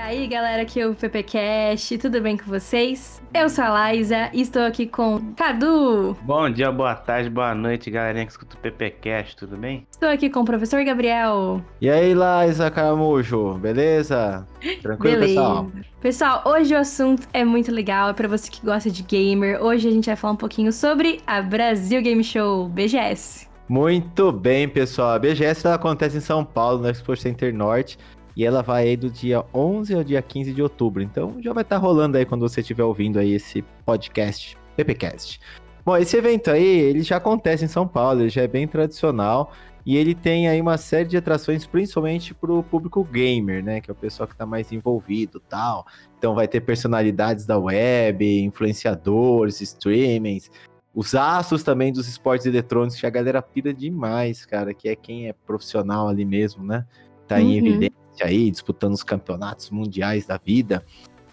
Aí, 0.00 0.26
galera, 0.26 0.62
aqui 0.62 0.80
é 0.80 0.86
o 0.86 0.94
PPcast, 0.94 1.98
tudo 1.98 2.20
bem 2.20 2.36
com 2.36 2.46
vocês? 2.46 3.22
Eu 3.34 3.48
sou 3.48 3.64
a 3.64 3.68
Laísa 3.68 4.30
e 4.32 4.40
estou 4.40 4.62
aqui 4.62 4.86
com 4.86 5.20
Cadu. 5.36 6.16
Bom 6.22 6.48
dia, 6.50 6.72
boa 6.72 6.94
tarde, 6.94 7.28
boa 7.28 7.54
noite, 7.54 7.90
galerinha 7.90 8.24
que 8.24 8.32
escuta 8.32 8.56
o 8.56 8.58
PPcast, 8.58 9.36
tudo 9.36 9.56
bem? 9.56 9.86
Estou 9.90 10.08
aqui 10.08 10.30
com 10.30 10.40
o 10.40 10.44
professor 10.44 10.82
Gabriel. 10.84 11.62
E 11.80 11.90
aí, 11.90 12.14
Laísa 12.14 12.70
Caramujo, 12.70 13.54
beleza? 13.54 14.46
Tranquilo, 14.80 15.20
Beleza. 15.20 15.40
pessoal? 15.40 15.70
Pessoal, 16.00 16.42
hoje 16.46 16.74
o 16.74 16.78
assunto 16.78 17.28
é 17.32 17.44
muito 17.44 17.70
legal, 17.70 18.10
é 18.10 18.12
pra 18.14 18.26
você 18.26 18.50
que 18.50 18.64
gosta 18.64 18.90
de 18.90 19.02
gamer. 19.02 19.62
Hoje 19.62 19.88
a 19.88 19.92
gente 19.92 20.06
vai 20.06 20.16
falar 20.16 20.32
um 20.32 20.36
pouquinho 20.36 20.72
sobre 20.72 21.20
a 21.26 21.42
Brasil 21.42 22.00
Game 22.00 22.24
Show, 22.24 22.68
BGS. 22.68 23.48
Muito 23.68 24.32
bem, 24.32 24.68
pessoal. 24.68 25.10
A 25.10 25.18
BGS 25.18 25.64
ela 25.64 25.76
acontece 25.76 26.16
em 26.16 26.20
São 26.20 26.44
Paulo, 26.44 26.80
no 26.82 26.88
Expo 26.88 27.14
Center 27.14 27.54
Norte. 27.54 27.96
E 28.36 28.44
ela 28.44 28.62
vai 28.62 28.88
aí 28.88 28.96
do 28.96 29.10
dia 29.10 29.44
11 29.52 29.94
ao 29.94 30.04
dia 30.04 30.22
15 30.22 30.52
de 30.52 30.62
outubro. 30.62 31.02
Então 31.02 31.36
já 31.40 31.52
vai 31.52 31.62
estar 31.62 31.78
rolando 31.78 32.16
aí 32.16 32.24
quando 32.24 32.48
você 32.48 32.60
estiver 32.60 32.84
ouvindo 32.84 33.18
aí 33.18 33.32
esse 33.32 33.62
podcast, 33.84 34.56
PPcast. 34.76 35.40
Bom, 35.84 35.96
esse 35.96 36.16
evento 36.16 36.50
aí, 36.50 36.64
ele 36.64 37.02
já 37.02 37.16
acontece 37.16 37.64
em 37.64 37.68
São 37.68 37.88
Paulo, 37.88 38.20
ele 38.20 38.28
já 38.28 38.42
é 38.42 38.48
bem 38.48 38.68
tradicional. 38.68 39.52
E 39.84 39.96
ele 39.96 40.14
tem 40.14 40.46
aí 40.46 40.60
uma 40.60 40.76
série 40.76 41.08
de 41.08 41.16
atrações, 41.16 41.66
principalmente 41.66 42.34
para 42.34 42.52
o 42.52 42.62
público 42.62 43.02
gamer, 43.02 43.64
né? 43.64 43.80
Que 43.80 43.90
é 43.90 43.92
o 43.92 43.96
pessoal 43.96 44.26
que 44.26 44.34
está 44.34 44.44
mais 44.44 44.70
envolvido 44.72 45.40
tal. 45.40 45.86
Então 46.18 46.34
vai 46.34 46.46
ter 46.46 46.60
personalidades 46.60 47.46
da 47.46 47.58
web, 47.58 48.42
influenciadores, 48.42 49.60
streamings, 49.62 50.50
os 50.94 51.14
astros 51.14 51.62
também 51.62 51.92
dos 51.92 52.08
esportes 52.08 52.46
eletrônicos, 52.46 53.00
que 53.00 53.06
a 53.06 53.10
galera 53.10 53.40
pira 53.40 53.72
demais, 53.72 54.44
cara, 54.44 54.74
que 54.74 54.88
é 54.88 54.96
quem 54.96 55.28
é 55.28 55.32
profissional 55.32 56.08
ali 56.08 56.24
mesmo, 56.24 56.62
né? 56.62 56.84
Tá 57.26 57.40
em 57.40 57.60
Uhum. 57.60 57.88
Aí, 58.22 58.50
disputando 58.50 58.94
os 58.94 59.02
campeonatos 59.02 59.70
mundiais 59.70 60.26
da 60.26 60.36
vida. 60.36 60.84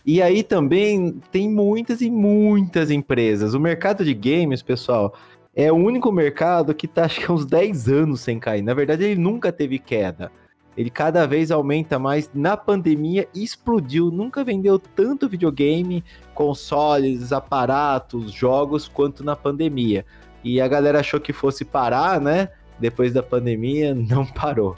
E 0.05 0.21
aí 0.21 0.41
também 0.41 1.19
tem 1.31 1.49
muitas 1.49 1.99
e 2.01 2.09
muitas 2.09 2.89
empresas. 2.89 3.53
O 3.53 3.59
mercado 3.59 4.05
de 4.05 4.13
games, 4.13 4.61
pessoal, 4.61 5.13
é 5.53 5.71
o 5.71 5.75
único 5.75 6.11
mercado 6.11 6.73
que 6.73 6.87
tá 6.87 7.03
acho 7.05 7.19
que 7.19 7.29
há 7.29 7.33
uns 7.33 7.45
10 7.45 7.89
anos 7.89 8.21
sem 8.21 8.39
cair. 8.39 8.61
Na 8.61 8.73
verdade, 8.73 9.03
ele 9.03 9.19
nunca 9.19 9.51
teve 9.51 9.79
queda. 9.79 10.31
Ele 10.77 10.91
cada 10.91 11.25
vez 11.25 11.49
aumenta 11.49 11.97
mais. 11.97 12.29
Na 12.33 12.55
pandemia, 12.55 13.27
explodiu. 13.33 14.11
Nunca 14.11 14.43
vendeu 14.43 14.77
tanto 14.77 15.27
videogame, 15.27 16.03
consoles, 16.35 17.33
aparatos, 17.33 18.31
jogos, 18.31 18.87
quanto 18.87 19.23
na 19.23 19.35
pandemia. 19.35 20.05
E 20.43 20.61
a 20.61 20.67
galera 20.67 20.99
achou 20.99 21.19
que 21.19 21.33
fosse 21.33 21.65
parar, 21.65 22.21
né? 22.21 22.49
Depois 22.79 23.11
da 23.11 23.23
pandemia, 23.23 23.95
não 24.07 24.25
parou. 24.25 24.75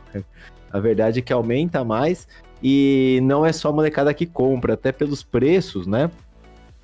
A 0.71 0.79
verdade 0.79 1.19
é 1.19 1.21
que 1.21 1.33
aumenta 1.33 1.83
mais. 1.83 2.27
E 2.61 3.19
não 3.23 3.45
é 3.45 3.53
só 3.53 3.69
a 3.69 3.71
molecada 3.71 4.13
que 4.13 4.25
compra, 4.25 4.73
até 4.73 4.91
pelos 4.91 5.23
preços, 5.23 5.87
né? 5.87 6.11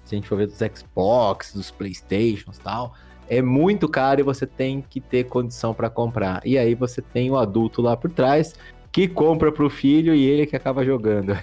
Se 0.05 0.15
a 0.15 0.17
gente 0.17 0.27
for 0.27 0.37
ver 0.37 0.47
dos 0.47 0.57
Xbox, 0.57 1.53
dos 1.53 1.71
Playstations 1.71 2.57
e 2.57 2.61
tal, 2.61 2.93
é 3.27 3.41
muito 3.41 3.89
caro 3.89 4.21
e 4.21 4.23
você 4.23 4.45
tem 4.45 4.81
que 4.81 5.01
ter 5.01 5.25
condição 5.25 5.73
para 5.73 5.89
comprar. 5.89 6.41
E 6.45 6.57
aí 6.57 6.75
você 6.75 7.01
tem 7.01 7.29
o 7.29 7.37
adulto 7.37 7.81
lá 7.81 7.97
por 7.97 8.11
trás 8.11 8.53
que 8.91 9.07
compra 9.07 9.51
pro 9.51 9.69
filho 9.69 10.15
e 10.15 10.23
ele 10.23 10.45
que 10.45 10.55
acaba 10.55 10.85
jogando. 10.85 11.37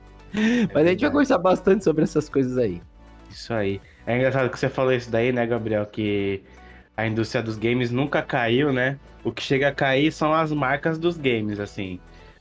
Mas 0.74 0.86
a 0.86 0.90
gente 0.90 1.00
vai 1.00 1.10
conversar 1.10 1.38
bastante 1.38 1.84
sobre 1.84 2.02
essas 2.02 2.28
coisas 2.28 2.58
aí. 2.58 2.82
Isso 3.30 3.52
aí. 3.54 3.80
É 4.06 4.16
engraçado 4.16 4.50
que 4.50 4.58
você 4.58 4.68
falou 4.68 4.92
isso 4.92 5.10
daí, 5.10 5.32
né, 5.32 5.46
Gabriel? 5.46 5.86
Que 5.86 6.42
a 7.02 7.06
indústria 7.06 7.42
dos 7.42 7.56
games 7.56 7.90
nunca 7.90 8.22
caiu, 8.22 8.72
né? 8.72 8.96
O 9.24 9.32
que 9.32 9.42
chega 9.42 9.68
a 9.68 9.72
cair 9.72 10.12
são 10.12 10.32
as 10.32 10.52
marcas 10.52 10.98
dos 10.98 11.16
games, 11.16 11.58
assim. 11.58 11.98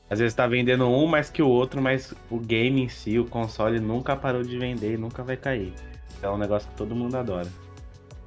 Às 0.10 0.20
vezes 0.20 0.34
tá 0.34 0.46
vendendo 0.46 0.88
um 0.88 1.08
mais 1.08 1.30
que 1.30 1.42
o 1.42 1.48
outro, 1.48 1.82
mas 1.82 2.14
o 2.30 2.38
game 2.38 2.84
em 2.84 2.90
si, 2.90 3.18
o 3.18 3.26
console, 3.26 3.80
nunca 3.80 4.16
parou 4.16 4.44
de 4.44 4.58
vender 4.58 4.94
e 4.94 4.98
nunca 4.98 5.24
vai 5.24 5.38
cair. 5.38 5.74
É 6.22 6.30
um 6.30 6.38
negócio 6.38 6.70
que 6.70 6.76
todo 6.76 6.96
mundo 6.96 7.16
adora. 7.16 7.48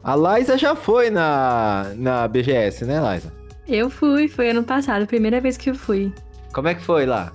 A 0.03 0.17
Liza 0.17 0.59
já 0.59 0.75
foi 0.75 1.09
na, 1.09 1.93
na 1.97 2.27
BGS, 2.27 2.85
né, 2.85 3.01
Liza? 3.13 3.33
Eu 3.67 3.89
fui, 3.89 4.29
foi 4.29 4.51
ano 4.51 4.65
passado, 4.65 5.07
primeira 5.07 5.41
vez 5.41 5.57
que 5.57 5.71
eu 5.71 5.75
fui. 5.75 6.13
Como 6.53 6.69
é 6.69 6.75
que 6.75 6.83
foi 6.83 7.07
lá? 7.07 7.33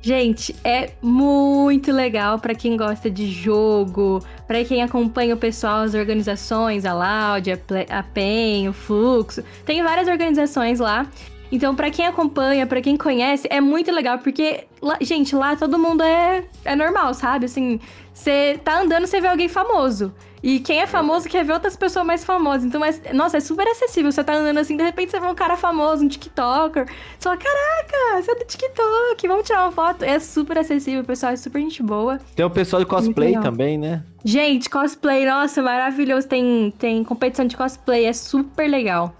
Gente, 0.00 0.54
é 0.62 0.90
muito 1.02 1.90
legal 1.90 2.38
pra 2.38 2.54
quem 2.54 2.76
gosta 2.76 3.10
de 3.10 3.28
jogo, 3.28 4.22
pra 4.46 4.64
quem 4.64 4.80
acompanha 4.80 5.34
o 5.34 5.38
pessoal, 5.38 5.80
as 5.82 5.92
organizações, 5.94 6.84
a 6.84 6.94
Loud, 6.94 7.50
a, 7.90 8.02
PEN, 8.04 8.68
o 8.68 8.72
Fluxo. 8.72 9.42
Tem 9.66 9.82
várias 9.82 10.06
organizações 10.06 10.78
lá. 10.78 11.06
Então, 11.50 11.74
pra 11.74 11.90
quem 11.90 12.06
acompanha, 12.06 12.66
pra 12.66 12.80
quem 12.80 12.96
conhece, 12.96 13.48
é 13.50 13.60
muito 13.60 13.90
legal, 13.90 14.18
porque, 14.18 14.66
lá- 14.82 14.98
gente, 15.00 15.34
lá 15.34 15.56
todo 15.56 15.78
mundo 15.78 16.02
é, 16.02 16.44
é 16.64 16.76
normal, 16.76 17.12
sabe? 17.14 17.46
Assim, 17.46 17.80
você 18.12 18.60
tá 18.62 18.80
andando, 18.80 19.06
você 19.06 19.20
vê 19.20 19.28
alguém 19.28 19.48
famoso. 19.48 20.12
E 20.42 20.60
quem 20.60 20.80
é 20.80 20.86
famoso 20.86 21.28
quer 21.28 21.44
ver 21.44 21.52
outras 21.52 21.76
pessoas 21.76 22.06
mais 22.06 22.24
famosas. 22.24 22.64
Então, 22.64 22.84
é, 22.84 23.12
nossa, 23.12 23.38
é 23.38 23.40
super 23.40 23.66
acessível. 23.66 24.12
Você 24.12 24.22
tá 24.22 24.34
andando 24.34 24.58
assim, 24.58 24.76
de 24.76 24.82
repente 24.82 25.10
você 25.10 25.18
vê 25.18 25.26
um 25.26 25.34
cara 25.34 25.56
famoso, 25.56 26.04
um 26.04 26.08
TikToker. 26.08 26.86
Você 26.86 27.28
fala, 27.28 27.36
caraca, 27.36 28.22
você 28.22 28.30
é 28.30 28.34
do 28.36 28.44
TikTok, 28.44 29.26
vamos 29.28 29.46
tirar 29.46 29.62
uma 29.64 29.72
foto. 29.72 30.04
É 30.04 30.18
super 30.20 30.58
acessível, 30.58 31.00
o 31.00 31.04
pessoal 31.04 31.32
é 31.32 31.36
super 31.36 31.60
gente 31.60 31.82
boa. 31.82 32.20
Tem 32.36 32.44
o 32.46 32.50
pessoal 32.50 32.80
de 32.82 32.86
cosplay 32.88 33.28
legal. 33.30 33.42
também, 33.42 33.76
né? 33.76 34.02
Gente, 34.24 34.70
cosplay, 34.70 35.26
nossa, 35.26 35.60
maravilhoso. 35.62 36.28
Tem, 36.28 36.72
tem 36.78 37.02
competição 37.02 37.46
de 37.46 37.56
cosplay, 37.56 38.04
é 38.04 38.12
super 38.12 38.68
legal. 38.68 39.14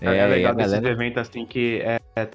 É, 0.00 0.26
legal 0.26 0.52
a 0.52 0.54
desses 0.54 0.72
galera- 0.72 0.92
eventos 0.92 1.22
assim 1.22 1.44
que 1.46 1.80
é, 1.82 1.98
é 2.16 2.28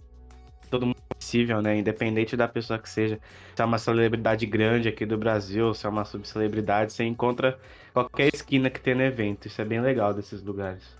todo 0.70 0.86
mundo 0.88 0.98
possível, 1.22 1.62
né? 1.62 1.78
Independente 1.78 2.36
da 2.36 2.48
pessoa 2.48 2.80
que 2.80 2.90
seja. 2.90 3.20
Se 3.56 3.62
é 3.62 3.66
uma 3.66 3.78
celebridade 3.78 4.46
grande 4.48 4.90
aqui 4.90 5.06
do 5.06 5.18
Brasil, 5.18 5.74
se 5.74 5.86
é 5.86 5.90
uma 5.90 6.04
subcelebridade, 6.04 6.92
você 6.92 7.04
encontra 7.04 7.58
qualquer 7.94 8.34
esquina 8.34 8.70
que 8.70 8.82
tem 8.82 8.96
no 8.96 9.04
evento. 9.04 9.48
Isso 9.48 9.62
é 9.62 9.66
bem 9.66 9.80
legal 9.80 10.14
desses 10.14 10.44
lugares. 10.44 11.00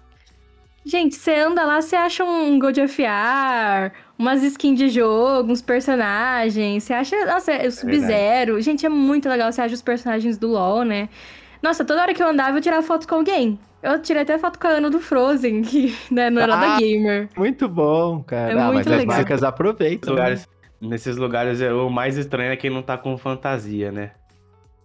Gente, 0.84 1.16
você 1.16 1.36
anda 1.36 1.64
lá, 1.64 1.80
você 1.82 1.96
acha 1.96 2.24
um 2.24 2.58
God 2.58 2.78
of 2.80 3.04
War, 3.04 3.94
umas 4.18 4.42
skins 4.44 4.80
de 4.80 4.90
jogo, 4.90 5.52
uns 5.52 5.62
personagens. 5.62 6.84
Você 6.84 6.94
acha, 6.94 7.26
nossa, 7.26 7.52
é 7.52 7.68
o 7.68 7.72
Sub-Zero. 7.72 8.60
Gente, 8.62 8.86
é 8.86 8.90
muito 8.90 9.30
legal. 9.30 9.52
Você 9.52 9.62
acha 9.62 9.76
os 9.76 9.82
personagens 9.82 10.38
do 10.38 10.48
LoL, 10.48 10.84
né? 10.84 11.10
Nossa, 11.62 11.86
toda 11.86 12.02
hora 12.02 12.14
que 12.14 12.22
eu 12.22 12.28
andava, 12.28 12.58
eu 12.58 12.62
tirava 12.62 12.82
foto 12.82 13.08
com 13.08 13.16
alguém. 13.16 13.60
Eu 13.84 14.00
tirei 14.02 14.22
até 14.24 14.38
foto 14.38 14.60
com 14.60 14.68
a 14.68 14.72
Ana 14.72 14.90
do 14.90 15.00
Frozen, 15.00 15.62
que 15.64 15.96
né, 16.12 16.30
não 16.30 16.42
era 16.42 16.56
da 16.56 16.76
Ah! 16.76 16.80
gamer. 16.80 17.30
Muito 17.38 17.68
bom, 17.68 18.22
cara. 18.24 18.50
É 18.52 18.54
ah, 18.54 18.66
mas 18.66 18.74
muito 18.74 18.90
as 18.92 18.98
legal. 19.00 19.16
marcas 19.18 19.44
aproveitam. 19.44 20.14
né? 20.14 20.20
lugares, 20.22 20.50
nesses 20.80 21.18
lugares 21.18 21.62
é- 21.62 21.74
o 21.74 21.90
mais 21.90 22.18
estranho 22.18 22.52
é 22.52 22.56
quem 22.56 22.70
não 22.70 22.82
tá 22.82 22.98
com 22.98 23.18
fantasia, 23.18 23.92
né? 23.92 24.12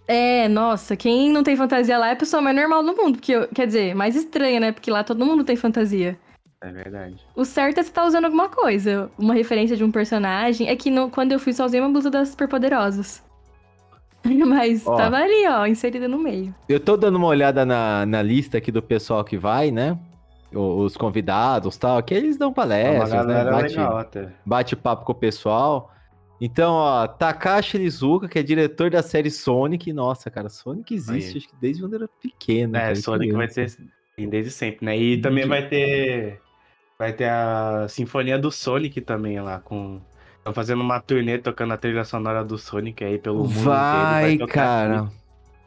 É, 0.09 0.49
nossa, 0.49 0.95
quem 0.97 1.33
não 1.33 1.43
tem 1.43 1.57
fantasia 1.57 1.99
lá 1.99 2.09
é 2.09 2.13
a 2.13 2.17
pessoa 2.17 2.41
mais 2.41 2.55
normal 2.57 2.83
do 2.85 2.95
mundo. 2.95 3.15
Porque, 3.19 3.47
quer 3.49 3.67
dizer, 3.67 3.95
mais 3.95 4.15
estranha, 4.15 4.61
né? 4.61 4.73
Porque 4.73 4.91
lá 4.91 5.03
todo 5.03 5.27
mundo 5.27 5.43
tem 5.45 5.57
fantasia. 5.57 6.17
É 6.61 6.71
verdade. 6.71 7.17
O 7.35 7.45
certo 7.45 7.79
é 7.81 7.83
você 7.83 7.91
tá 7.91 8.05
usando 8.05 8.25
alguma 8.27 8.49
coisa. 8.49 9.11
Uma 9.19 9.35
referência 9.35 9.77
de 9.77 9.83
um 9.85 9.91
personagem. 9.91 10.69
É 10.69 10.77
que 10.77 10.91
no- 10.91 11.11
quando 11.11 11.33
eu 11.33 11.39
fui, 11.41 11.53
só 11.53 11.65
usei 11.67 11.81
uma 11.81 11.91
blusa 11.91 12.09
das 12.09 12.29
Superpoderosas. 12.29 13.21
Mas 14.47 14.87
Ó. 14.87 14.97
tava 14.97 15.17
ali, 15.17 15.47
ó, 15.49 15.67
inserida 15.67 16.09
no 16.09 16.19
meio. 16.19 16.55
Eu 16.69 16.81
tô 16.81 16.97
dando 16.97 17.17
uma 17.17 17.27
olhada 17.27 17.65
na, 17.65 18.05
na 18.07 18.23
lista 18.23 18.59
aqui 18.59 18.71
do 18.73 18.83
pessoal 18.83 19.25
que 19.25 19.37
vai, 19.37 19.71
né? 19.71 19.99
Os 20.53 20.97
convidados 20.97 21.75
e 21.75 21.79
tal, 21.79 22.03
que 22.03 22.15
eles 22.15 22.37
dão 22.39 22.51
É 22.51 22.55
palestras, 22.55 23.27
né? 23.27 23.45
Bate, 23.45 23.69
legal 23.77 23.99
até. 23.99 24.29
bate 24.45 24.77
papo 24.77 25.05
com 25.05 25.13
o 25.13 25.15
pessoal. 25.15 25.93
Então, 26.41 26.75
ó, 26.75 27.07
Takashi 27.07 27.79
Izuka, 27.79 28.29
que 28.29 28.39
é 28.39 28.43
diretor 28.43 28.91
da 28.91 29.03
série 29.03 29.31
Sonic. 29.31 29.93
Nossa, 29.93 30.31
cara, 30.31 30.49
Sonic 30.49 30.95
existe, 30.95 31.39
acho 31.39 31.49
que 31.49 31.57
desde 31.61 31.83
quando 31.83 31.95
era 31.95 32.09
pequeno. 32.09 32.77
É, 32.77 32.81
cara, 32.81 32.97
Sonic 32.97 33.33
vai 33.33 33.49
ter 33.49 33.73
desde 34.19 34.51
sempre, 34.51 34.85
né? 34.85 34.97
E 34.97 35.21
também 35.21 35.47
vai 35.47 35.67
ter 35.69 36.41
vai 36.99 37.13
ter 37.13 37.29
a 37.29 37.87
Sinfonia 37.89 38.39
do 38.39 38.51
Sonic 38.51 39.01
também 39.01 39.41
lá 39.41 39.59
com 39.59 40.01
estão 40.47 40.53
fazendo 40.55 40.81
uma 40.81 41.01
turnê 41.01 41.39
tocando 41.39 41.73
a 41.75 41.77
trilha 41.77 42.05
sonora 42.05 42.45
do 42.45 42.57
Sonic 42.57 43.03
aí 43.05 43.19
pelo 43.19 43.39
mundo 43.45 43.51
Vai, 43.51 44.23
inteiro. 44.35 44.47
tocar 44.47 44.55
cara. 44.55 45.01
aqui. 45.01 45.09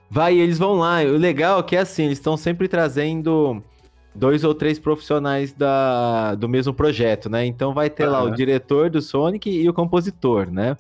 Vai, 0.10 0.38
eles 0.40 0.58
vão 0.58 0.76
lá. 0.76 1.02
O 1.02 1.18
legal 1.18 1.60
é 1.60 1.64
que, 1.64 1.76
assim, 1.76 2.06
eles 2.06 2.18
estão 2.18 2.36
sempre 2.38 2.68
trazendo 2.68 3.62
dois 4.16 4.44
ou 4.44 4.56
três 4.56 4.80
profissionais 4.80 5.54
da, 5.54 6.34
do 6.36 6.48
mesmo 6.50 6.74
projeto, 6.74 7.30
né? 7.30 7.46
Então 7.46 7.74
vai 7.74 7.90
ter 7.90 8.08
lá 8.08 8.24
o 8.24 8.32
diretor 8.32 8.90
do 8.90 9.02
Sonic 9.02 9.50
e 9.50 9.70
o 9.70 9.74
compositor, 9.74 10.50
né? 10.50 10.76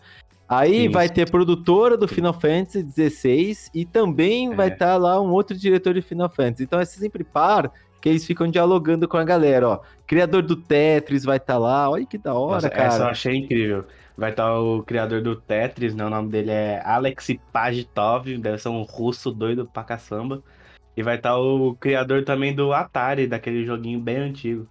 Aí 0.48 0.86
Isso. 0.86 0.94
vai 0.94 1.08
ter 1.08 1.30
produtora 1.30 1.96
do 1.96 2.08
Final 2.08 2.34
Fantasy 2.34 2.84
XVI 2.92 3.56
e 3.76 3.86
também 3.86 4.52
É. 4.52 4.56
vai 4.56 4.70
estar 4.70 4.98
lá 4.98 5.22
um 5.22 5.30
outro 5.32 5.56
diretor 5.56 5.94
de 5.94 6.02
Final 6.02 6.30
Fantasy. 6.30 6.64
Então 6.64 6.80
é 6.80 6.86
sempre 6.86 7.24
par 7.24 7.72
que 8.02 8.10
eles 8.10 8.26
ficam 8.26 8.48
dialogando 8.48 9.08
com 9.08 9.18
a 9.18 9.24
galera, 9.24 9.68
ó. 9.68 9.80
Criador 10.08 10.42
do 10.42 10.56
Tetris 10.56 11.24
vai 11.24 11.38
estar 11.38 11.54
tá 11.54 11.60
lá, 11.60 11.90
olha 11.90 12.06
que 12.06 12.18
da 12.18 12.34
hora, 12.34 12.56
Nossa, 12.56 12.70
cara. 12.70 12.88
Essa 12.88 13.04
eu 13.04 13.08
achei 13.08 13.36
incrível. 13.36 13.86
Vai 14.18 14.32
estar 14.32 14.46
tá 14.46 14.60
o 14.60 14.84
criador 14.84 15.22
do 15.22 15.36
Tetris, 15.36 15.96
né? 15.96 16.06
O 16.06 16.10
nome 16.10 16.30
dele 16.30 16.52
é 16.52 16.82
Alex 16.84 17.28
Pagitov, 17.54 18.38
deve 18.38 18.58
ser 18.58 18.70
um 18.70 18.82
russo 18.82 19.32
doido 19.32 19.66
pra 19.66 19.84
caçamba. 19.84 20.42
E 20.96 21.04
vai 21.04 21.16
estar 21.16 21.30
tá 21.30 21.38
o 21.38 21.76
criador 21.76 22.24
também 22.26 22.54
do 22.54 22.74
Atari, 22.74 23.28
daquele 23.28 23.66
joguinho 23.66 24.00
bem 24.00 24.18
antigo. 24.18 24.68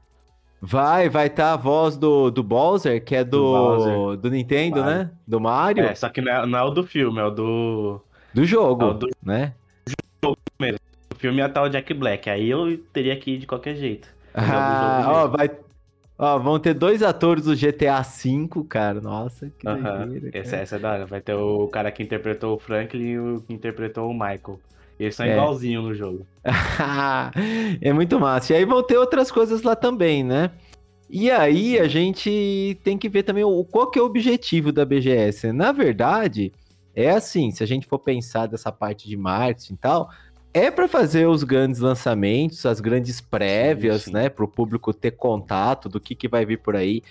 Vai, 0.60 1.08
vai 1.08 1.28
estar 1.28 1.44
tá 1.44 1.52
a 1.52 1.56
voz 1.56 1.96
do, 1.96 2.30
do 2.30 2.42
Bowser, 2.42 3.02
que 3.02 3.14
é 3.14 3.22
do, 3.22 3.76
do, 3.76 4.16
do 4.16 4.30
Nintendo, 4.30 4.80
Mario. 4.80 4.98
né? 4.98 5.10
Do 5.26 5.40
Mario. 5.40 5.84
É, 5.84 5.94
só 5.94 6.08
que 6.08 6.20
não 6.20 6.32
é, 6.32 6.46
não 6.46 6.58
é, 6.58 6.62
o 6.64 6.70
do 6.70 6.82
filme, 6.82 7.20
é 7.20 7.24
o 7.24 7.30
do. 7.30 8.02
Do 8.34 8.44
jogo, 8.44 8.90
é 8.90 8.94
do... 8.94 9.08
né? 9.22 9.54
Do 9.86 9.92
jogo 10.24 10.38
mesmo. 10.58 10.87
Filme 11.18 11.40
é 11.40 11.48
tal 11.48 11.64
o 11.64 11.68
Jack 11.68 11.92
Black, 11.94 12.30
aí 12.30 12.48
eu 12.48 12.78
teria 12.92 13.16
que 13.16 13.32
ir 13.32 13.38
de 13.38 13.46
qualquer 13.46 13.74
jeito. 13.74 14.08
Ah, 14.34 15.04
ó, 15.08 15.28
vai. 15.28 15.50
Ó, 16.16 16.38
vão 16.38 16.58
ter 16.58 16.74
dois 16.74 17.02
atores 17.02 17.44
do 17.44 17.54
GTA 17.54 18.02
V, 18.02 18.64
cara. 18.68 19.00
Nossa, 19.00 19.50
que 19.58 19.68
uh 19.68 19.72
-huh. 19.72 20.30
essa, 20.32 20.56
essa 20.56 20.76
é 20.76 20.78
da 20.78 20.92
hora. 20.92 21.06
Vai 21.06 21.20
ter 21.20 21.34
o 21.34 21.68
cara 21.68 21.90
que 21.92 22.02
interpretou 22.02 22.56
o 22.56 22.58
Franklin 22.58 23.04
e 23.04 23.18
o 23.18 23.40
que 23.40 23.52
interpretou 23.52 24.10
o 24.10 24.12
Michael. 24.12 24.60
Eles 24.98 25.14
são 25.14 25.24
é. 25.24 25.32
igualzinhos 25.32 25.84
no 25.84 25.94
jogo. 25.94 26.26
é 27.80 27.92
muito 27.92 28.18
massa. 28.18 28.52
E 28.52 28.56
aí 28.56 28.64
vão 28.64 28.82
ter 28.82 28.98
outras 28.98 29.30
coisas 29.30 29.62
lá 29.62 29.76
também, 29.76 30.24
né? 30.24 30.50
E 31.08 31.30
aí 31.30 31.78
a 31.78 31.86
gente 31.86 32.78
tem 32.82 32.98
que 32.98 33.08
ver 33.08 33.22
também 33.22 33.44
o, 33.44 33.64
qual 33.64 33.90
que 33.90 33.98
é 33.98 34.02
o 34.02 34.06
objetivo 34.06 34.72
da 34.72 34.84
BGS. 34.84 35.52
Na 35.52 35.70
verdade, 35.70 36.52
é 36.94 37.10
assim, 37.10 37.52
se 37.52 37.62
a 37.62 37.66
gente 37.66 37.86
for 37.86 38.00
pensar 38.00 38.46
dessa 38.46 38.72
parte 38.72 39.08
de 39.08 39.16
marketing 39.16 39.74
e 39.74 39.76
tal, 39.76 40.10
é 40.52 40.70
para 40.70 40.88
fazer 40.88 41.26
os 41.26 41.44
grandes 41.44 41.80
lançamentos, 41.80 42.64
as 42.66 42.80
grandes 42.80 43.20
prévias, 43.20 44.02
sim, 44.02 44.10
sim. 44.10 44.12
né, 44.14 44.28
para 44.28 44.44
o 44.44 44.48
público 44.48 44.92
ter 44.92 45.12
contato 45.12 45.88
do 45.88 46.00
que, 46.00 46.14
que 46.14 46.28
vai 46.28 46.44
vir 46.44 46.58
por 46.58 46.74
aí, 46.76 47.02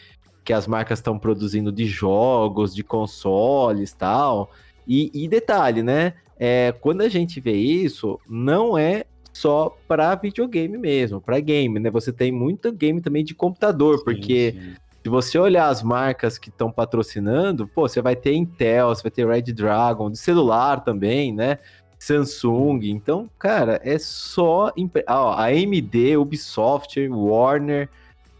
que 0.43 0.53
as 0.53 0.67
marcas 0.67 0.99
estão 0.99 1.19
produzindo 1.19 1.71
de 1.71 1.85
jogos, 1.85 2.73
de 2.73 2.83
consoles, 2.83 3.93
tal. 3.93 4.51
E, 4.87 5.11
e 5.13 5.27
detalhe, 5.27 5.83
né? 5.83 6.13
é, 6.39 6.73
quando 6.79 7.01
a 7.01 7.09
gente 7.09 7.39
vê 7.39 7.53
isso, 7.53 8.19
não 8.27 8.77
é 8.77 9.05
só 9.33 9.75
para 9.87 10.15
videogame 10.15 10.77
mesmo, 10.77 11.21
para 11.21 11.39
game, 11.39 11.79
né? 11.79 11.89
Você 11.91 12.11
tem 12.11 12.31
muito 12.31 12.71
game 12.71 13.01
também 13.01 13.23
de 13.23 13.35
computador, 13.35 13.99
sim, 13.99 14.03
porque 14.03 14.55
se 15.03 15.09
você 15.09 15.37
olhar 15.37 15.67
as 15.67 15.83
marcas 15.83 16.37
que 16.37 16.49
estão 16.49 16.71
patrocinando, 16.71 17.67
pô, 17.67 17.87
você 17.87 18.01
vai 18.01 18.15
ter 18.15 18.33
Intel, 18.33 18.89
você 18.89 19.03
vai 19.03 19.11
ter 19.11 19.27
Red 19.27 19.53
Dragon, 19.53 20.09
de 20.09 20.17
celular 20.17 20.83
também, 20.83 21.33
né? 21.33 21.59
Samsung, 21.99 22.79
então, 22.83 23.29
cara, 23.39 23.81
é 23.83 23.97
só 23.97 24.71
ah, 25.07 25.43
a 25.43 25.45
AMD, 25.47 26.17
Ubisoft, 26.17 26.99
Warner, 27.09 27.89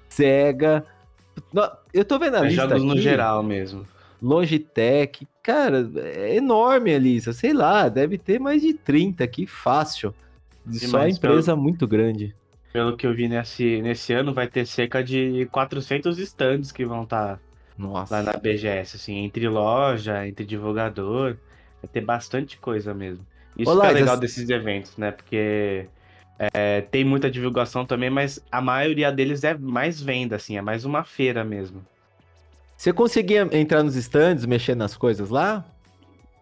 Sega. 0.08 0.86
Eu 1.94 2.06
tô 2.06 2.20
vendo 2.20 2.36
a 2.36 2.46
é 2.46 2.50
lista 2.50 2.62
jogos 2.62 2.76
aqui, 2.78 2.86
no 2.86 2.98
geral 2.98 3.44
mesmo. 3.44 3.86
Logitech, 4.22 5.28
cara, 5.44 5.90
é 5.96 6.36
enorme, 6.36 6.94
Alisa. 6.94 7.34
Sei 7.34 7.54
lá, 7.54 7.88
deve 7.90 8.18
ter 8.18 8.40
mais 8.40 8.62
de 8.62 8.74
30 8.74 9.24
aqui, 9.24 9.46
fácil. 9.46 10.14
De 10.66 10.80
só 10.80 11.08
empresa 11.08 11.54
pelo, 11.54 11.62
muito 11.62 11.88
grande. 11.88 12.36
Pelo 12.74 12.98
que 12.98 13.08
eu 13.08 13.14
vi 13.14 13.28
nesse, 13.28 13.82
nesse 13.82 14.14
ano, 14.14 14.34
vai 14.34 14.48
ter 14.48 14.66
cerca 14.66 15.04
de 15.04 15.48
400 15.52 16.18
stands 16.20 16.72
que 16.72 16.86
vão 16.86 17.04
estar 17.04 17.38
tá 17.38 17.40
lá 18.10 18.24
na 18.24 18.34
BGS, 18.34 18.98
assim, 18.98 19.18
entre 19.18 19.48
loja, 19.48 20.28
entre 20.28 20.46
divulgador. 20.46 21.38
Vai 21.82 21.90
ter 21.92 22.02
bastante 22.02 22.58
coisa 22.58 22.94
mesmo. 22.94 23.26
Isso 23.58 23.72
Olá, 23.72 23.90
é 23.90 23.94
legal 23.94 24.14
as... 24.14 24.20
desses 24.20 24.50
eventos, 24.50 24.96
né? 24.98 25.12
Porque 25.12 25.88
é, 26.38 26.82
tem 26.82 27.04
muita 27.04 27.30
divulgação 27.30 27.86
também, 27.86 28.10
mas 28.10 28.40
a 28.52 28.62
maioria 28.62 29.12
deles 29.12 29.44
é 29.44 29.58
mais 29.58 30.02
venda, 30.02 30.36
assim, 30.36 30.58
é 30.58 30.62
mais 30.62 30.86
uma 30.86 31.04
feira 31.04 31.44
mesmo. 31.44 31.84
Você 32.76 32.94
conseguia 32.94 33.48
entrar 33.52 33.82
nos 33.82 33.96
stands, 33.96 34.46
mexer 34.46 34.76
nas 34.76 34.96
coisas 34.96 35.32
lá? 35.32 35.66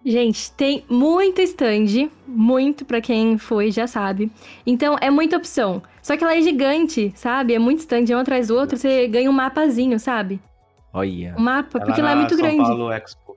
Gente, 0.05 0.51
tem 0.51 0.83
muito 0.89 1.41
stand, 1.41 2.11
muito 2.27 2.85
para 2.85 3.01
quem 3.01 3.37
foi 3.37 3.71
já 3.71 3.87
sabe. 3.87 4.31
Então 4.67 4.97
é 5.01 5.09
muita 5.09 5.37
opção. 5.37 5.81
Só 6.03 6.15
que 6.15 6.23
ela 6.23 6.35
é 6.35 6.41
gigante, 6.41 7.11
sabe? 7.15 7.55
É 7.55 7.59
muito 7.59 7.79
stand, 7.79 8.05
um 8.11 8.19
atrás 8.19 8.49
do 8.49 8.55
outro, 8.55 8.77
você 8.77 9.07
ganha 9.07 9.29
um 9.29 9.33
mapazinho, 9.33 9.99
sabe? 9.99 10.39
Olha. 10.93 11.33
Um 11.37 11.41
mapa, 11.41 11.79
porque 11.79 12.01
lá 12.01 12.11
é 12.11 12.15
muito 12.15 12.35
São 12.35 12.43
grande. 12.43 12.61
Paulo 12.61 12.91
Expo. 12.91 13.35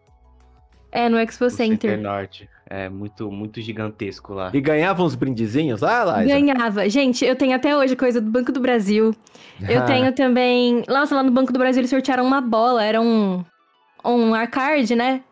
É, 0.93 1.09
no 1.09 1.19
Expo 1.19 1.49
Center. 1.49 1.93
Center 1.93 1.99
Norte. 1.99 2.49
É 2.71 2.89
muito, 2.89 3.31
muito 3.31 3.63
gigantesco 3.63 4.35
lá. 4.35 4.51
E 4.53 4.61
ganhava 4.61 5.03
uns 5.03 5.15
brindezinhos 5.15 5.81
lá, 5.81 6.05
lá? 6.05 6.23
Ganhava. 6.23 6.87
Gente, 6.89 7.25
eu 7.25 7.35
tenho 7.35 7.57
até 7.57 7.75
hoje 7.75 7.97
coisa 7.97 8.21
do 8.21 8.31
Banco 8.31 8.53
do 8.53 8.61
Brasil. 8.61 9.15
Eu 9.67 9.87
tenho 9.87 10.13
também. 10.13 10.85
Nossa, 10.87 11.15
lá 11.15 11.23
no 11.23 11.31
Banco 11.31 11.51
do 11.51 11.59
Brasil 11.59 11.81
eles 11.81 11.89
sortearam 11.89 12.27
uma 12.27 12.43
bola. 12.43 12.85
Era 12.85 13.01
um. 13.01 13.43
Um 14.05 14.35
arcade, 14.35 14.95
né? 14.95 15.23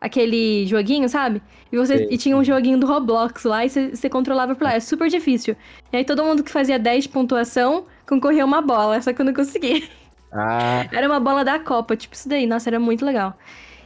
Aquele 0.00 0.66
joguinho, 0.66 1.08
sabe? 1.08 1.42
E, 1.70 1.76
você, 1.76 2.08
e 2.10 2.16
tinha 2.16 2.36
um 2.36 2.42
joguinho 2.42 2.78
do 2.78 2.86
Roblox 2.86 3.44
lá 3.44 3.64
e 3.64 3.68
você, 3.68 3.90
você 3.90 4.08
controlava 4.08 4.54
por 4.54 4.64
lá. 4.64 4.74
É 4.74 4.80
super 4.80 5.08
difícil. 5.08 5.54
E 5.92 5.98
aí 5.98 6.04
todo 6.04 6.24
mundo 6.24 6.42
que 6.42 6.50
fazia 6.50 6.78
10 6.78 7.04
de 7.04 7.08
pontuação 7.10 7.84
concorria 8.08 8.44
uma 8.44 8.62
bola, 8.62 9.00
só 9.02 9.12
que 9.12 9.20
eu 9.20 9.26
não 9.26 9.34
consegui. 9.34 9.88
Ah. 10.32 10.86
Era 10.90 11.06
uma 11.06 11.20
bola 11.20 11.44
da 11.44 11.58
Copa, 11.58 11.96
tipo 11.96 12.14
isso 12.14 12.28
daí. 12.28 12.46
Nossa, 12.46 12.70
era 12.70 12.80
muito 12.80 13.04
legal. 13.04 13.36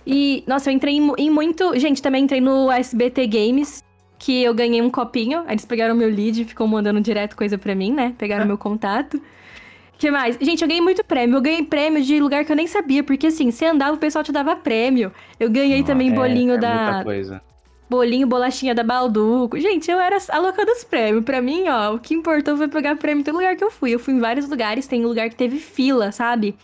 E, 0.07 0.45
nossa, 0.47 0.71
eu 0.71 0.75
entrei 0.75 0.95
em, 0.95 1.13
em 1.19 1.31
muito. 1.31 1.79
Gente, 1.79 2.03
também 2.03 2.25
entrei 2.25 2.41
no 2.41 2.71
SBT 2.71 3.27
Games, 3.27 3.83
que 4.19 4.43
eu 4.43 4.55
ganhei 4.55 4.83
um 4.83 4.91
copinho. 4.91 5.41
Aí 5.41 5.53
eles 5.53 5.65
pegaram 5.65 5.95
meu 5.95 6.09
lead 6.09 6.43
e 6.43 6.45
ficou 6.45 6.67
mandando 6.67 7.01
direto 7.01 7.37
coisa 7.37 7.57
pra 7.57 7.75
mim, 7.75 7.93
né? 7.93 8.15
Pegaram 8.19 8.45
meu 8.47 8.59
contato. 8.59 9.21
que 9.99 10.11
mais? 10.11 10.37
Gente, 10.41 10.63
eu 10.63 10.69
ganhei 10.69 10.83
muito 10.83 11.03
prêmio. 11.05 11.37
Eu 11.37 11.43
ganhei 11.43 11.63
prêmio 11.63 12.03
de 12.03 12.21
lugar 12.21 12.45
que 12.45 12.53
eu 12.53 12.57
nem 12.57 12.67
sabia, 12.67 13.03
porque 13.03 13.29
assim, 13.29 13.51
você 13.51 13.67
andava, 13.67 13.95
o 13.95 13.99
pessoal 13.99 14.23
te 14.23 14.33
dava 14.33 14.55
prêmio. 14.57 15.11
Eu 15.41 15.51
ganhei 15.51 15.83
também 15.83 16.11
é, 16.11 16.15
bolinho 16.15 16.55
é 16.55 16.59
da. 16.59 17.05
Bolinho, 17.89 18.27
bolachinha 18.27 18.75
da 18.75 18.83
Balduco. 18.83 19.59
Gente, 19.61 19.91
eu 19.91 20.01
era 20.01 20.19
a 20.31 20.39
louca 20.39 20.65
dos 20.65 20.83
prêmios. 20.85 21.25
Pra 21.25 21.41
mim, 21.41 21.69
ó, 21.69 21.95
o 21.95 21.99
que 21.99 22.15
importou 22.15 22.57
foi 22.57 22.67
pegar 22.67 22.97
prêmio 22.97 23.21
em 23.21 23.25
todo 23.25 23.35
lugar 23.35 23.57
que 23.57 23.65
eu 23.65 23.71
fui. 23.71 23.91
Eu 23.91 23.99
fui 23.99 24.15
em 24.15 24.21
vários 24.21 24.49
lugares, 24.49 24.87
tem 24.87 25.05
lugar 25.05 25.29
que 25.29 25.37
teve 25.37 25.59
fila, 25.59 26.11
sabe? 26.11 26.57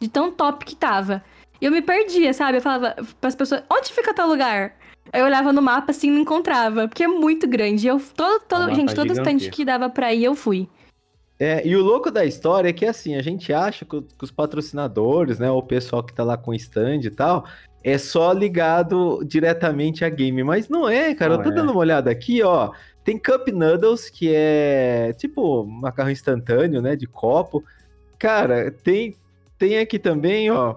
De 0.00 0.08
tão 0.08 0.30
top 0.30 0.64
que 0.64 0.76
tava. 0.76 1.22
E 1.60 1.66
eu 1.66 1.72
me 1.72 1.82
perdia, 1.82 2.32
sabe? 2.32 2.58
Eu 2.58 2.62
falava 2.62 2.96
pras 3.20 3.34
pessoas, 3.34 3.62
onde 3.70 3.92
fica 3.92 4.14
tal 4.14 4.28
lugar? 4.28 4.74
Aí 5.12 5.20
eu 5.20 5.26
olhava 5.26 5.52
no 5.52 5.62
mapa 5.62 5.90
assim 5.90 6.10
não 6.10 6.20
encontrava, 6.20 6.88
porque 6.88 7.04
é 7.04 7.08
muito 7.08 7.46
grande. 7.46 7.86
Eu, 7.86 8.00
todo, 8.16 8.42
todo, 8.48 8.74
gente, 8.74 8.94
todo 8.94 9.12
stand 9.12 9.50
que 9.50 9.64
dava 9.64 9.88
pra 9.88 10.12
ir, 10.12 10.24
eu 10.24 10.34
fui. 10.34 10.68
É, 11.38 11.66
e 11.66 11.74
o 11.76 11.82
louco 11.82 12.10
da 12.10 12.24
história 12.24 12.68
é 12.68 12.72
que 12.72 12.86
assim, 12.86 13.16
a 13.16 13.22
gente 13.22 13.52
acha 13.52 13.84
que, 13.84 14.00
que 14.00 14.24
os 14.24 14.30
patrocinadores, 14.30 15.38
né, 15.38 15.50
ou 15.50 15.58
o 15.58 15.62
pessoal 15.62 16.02
que 16.02 16.12
tá 16.12 16.22
lá 16.22 16.36
com 16.36 16.54
stand 16.54 17.00
e 17.00 17.10
tal, 17.10 17.44
é 17.82 17.98
só 17.98 18.32
ligado 18.32 19.22
diretamente 19.26 20.04
a 20.04 20.08
game, 20.08 20.42
mas 20.42 20.68
não 20.68 20.88
é, 20.88 21.14
cara. 21.14 21.34
Não 21.34 21.40
eu 21.40 21.44
tô 21.44 21.50
é. 21.50 21.54
dando 21.54 21.70
uma 21.70 21.80
olhada 21.80 22.10
aqui, 22.10 22.42
ó. 22.42 22.72
Tem 23.04 23.18
Cup 23.18 23.48
Noodles, 23.48 24.08
que 24.08 24.32
é 24.34 25.12
tipo 25.18 25.64
macarrão 25.66 26.10
instantâneo, 26.10 26.80
né, 26.80 26.96
de 26.96 27.06
copo. 27.06 27.62
Cara, 28.18 28.70
tem 28.70 29.16
tem 29.58 29.78
aqui 29.78 29.98
também, 29.98 30.50
ó, 30.50 30.76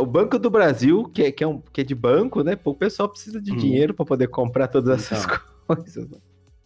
o 0.00 0.06
Banco 0.06 0.38
do 0.38 0.50
Brasil, 0.50 1.10
que 1.12 1.24
é, 1.24 1.32
que, 1.32 1.42
é 1.42 1.46
um, 1.46 1.60
que 1.72 1.80
é 1.80 1.84
de 1.84 1.94
banco, 1.94 2.42
né? 2.42 2.56
Pô, 2.56 2.70
o 2.70 2.74
pessoal 2.74 3.08
precisa 3.08 3.40
de 3.40 3.52
hum. 3.52 3.56
dinheiro 3.56 3.94
para 3.94 4.04
poder 4.04 4.28
comprar 4.28 4.68
todas 4.68 5.00
essas 5.00 5.24
então. 5.24 5.38
coisas. 5.66 6.08
Né? 6.08 6.18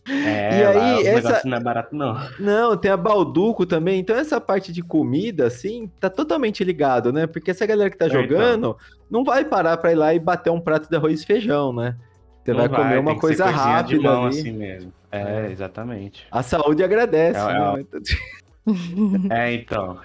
É, 0.08 0.60
e 0.60 0.64
aí, 0.64 1.06
essa... 1.06 1.42
não 1.44 1.56
é 1.56 1.60
barato, 1.60 1.94
não. 1.94 2.16
Não, 2.40 2.76
tem 2.76 2.90
a 2.90 2.96
Balduco 2.96 3.64
também. 3.64 4.00
Então, 4.00 4.16
essa 4.16 4.40
parte 4.40 4.72
de 4.72 4.82
comida, 4.82 5.46
assim, 5.46 5.88
tá 6.00 6.10
totalmente 6.10 6.64
ligado, 6.64 7.12
né? 7.12 7.26
Porque 7.26 7.52
essa 7.52 7.64
galera 7.64 7.88
que 7.88 7.96
tá 7.96 8.06
é, 8.06 8.10
jogando 8.10 8.70
então. 8.70 8.76
não 9.08 9.22
vai 9.22 9.44
parar 9.44 9.76
pra 9.76 9.92
ir 9.92 9.94
lá 9.94 10.12
e 10.12 10.18
bater 10.18 10.50
um 10.50 10.60
prato 10.60 10.88
de 10.88 10.96
arroz 10.96 11.22
e 11.22 11.26
feijão, 11.26 11.72
né? 11.72 11.96
Você 12.44 12.52
vai, 12.52 12.68
vai, 12.68 12.82
comer 12.82 12.98
uma 12.98 13.18
coisa 13.18 13.46
rápida. 13.46 14.02
Mão, 14.02 14.26
ali. 14.26 14.40
assim 14.40 14.52
mesmo. 14.52 14.92
É, 15.12 15.46
é, 15.46 15.52
exatamente. 15.52 16.26
A 16.30 16.42
saúde 16.42 16.82
agradece. 16.82 17.38
É, 17.38 17.76
né? 17.76 17.84
É, 19.30 19.54
então. 19.54 19.98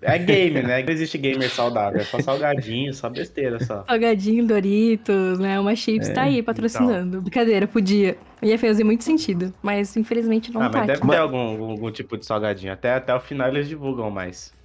É 0.00 0.18
game, 0.18 0.62
né? 0.62 0.82
Não 0.82 0.92
existe 0.92 1.18
gamer 1.18 1.50
saudável. 1.50 2.00
É 2.00 2.04
só 2.04 2.18
salgadinho, 2.20 2.94
só 2.94 3.10
besteira 3.10 3.62
só. 3.62 3.84
Salgadinho, 3.84 4.46
Doritos, 4.46 5.38
né? 5.38 5.60
Uma 5.60 5.76
chips 5.76 6.08
é, 6.08 6.12
tá 6.12 6.22
aí 6.22 6.42
patrocinando. 6.42 7.08
Então. 7.08 7.20
Brincadeira, 7.20 7.66
podia. 7.66 8.16
Ia 8.42 8.58
fazer 8.58 8.84
muito 8.84 9.04
sentido. 9.04 9.52
Mas 9.62 9.96
infelizmente 9.96 10.52
não 10.52 10.62
ah, 10.62 10.70
tá. 10.70 10.78
Mas 10.78 10.86
deve 10.86 10.98
aqui. 11.00 11.08
ter 11.10 11.16
algum, 11.18 11.70
algum 11.70 11.90
tipo 11.90 12.16
de 12.16 12.24
salgadinho. 12.24 12.72
Até, 12.72 12.94
até 12.94 13.14
o 13.14 13.20
final 13.20 13.48
eles 13.48 13.68
divulgam 13.68 14.10
mais. 14.10 14.56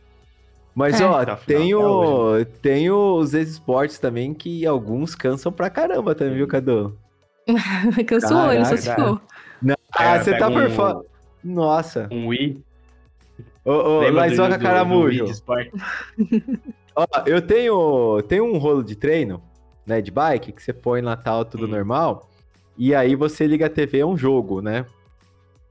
Mas, 0.74 1.00
é. 1.00 1.06
ó, 1.06 1.24
tem, 1.36 1.76
o, 1.76 2.44
tem 2.62 2.90
os 2.90 3.34
esportes 3.34 4.00
também 4.00 4.34
que 4.34 4.66
alguns 4.66 5.14
cansam 5.14 5.52
pra 5.52 5.70
caramba 5.70 6.16
também, 6.16 6.36
viu, 6.36 6.48
Cadu? 6.48 6.98
Cansa 8.08 8.34
o 8.34 8.48
olho, 8.48 8.66
só 8.66 8.78
se 8.78 8.96
for. 8.96 9.22
Não, 9.62 9.76
ah, 9.92 10.18
você 10.18 10.36
tá 10.36 10.48
um, 10.48 10.54
por 10.54 10.70
fora. 10.72 11.02
Nossa. 11.44 12.08
Um 12.10 12.28
Wii 12.28 12.64
Ô, 13.66 13.72
ô, 13.72 14.10
Laizoca 14.10 14.58
Caramujo. 14.58 15.26
Ó, 16.96 17.06
eu 17.26 17.42
tenho, 17.42 18.22
tenho 18.28 18.46
um 18.46 18.58
rolo 18.58 18.84
de 18.84 18.96
treino, 18.96 19.42
né, 19.86 20.02
de 20.02 20.12
bike, 20.12 20.52
que 20.52 20.62
você 20.62 20.72
põe 20.72 21.02
lá 21.02 21.16
tal, 21.16 21.44
tudo 21.44 21.66
hum. 21.66 21.70
normal, 21.70 22.30
e 22.78 22.94
aí 22.94 23.16
você 23.16 23.48
liga 23.48 23.66
a 23.66 23.70
TV, 23.70 24.00
é 24.00 24.06
um 24.06 24.18
jogo, 24.18 24.62
né? 24.62 24.86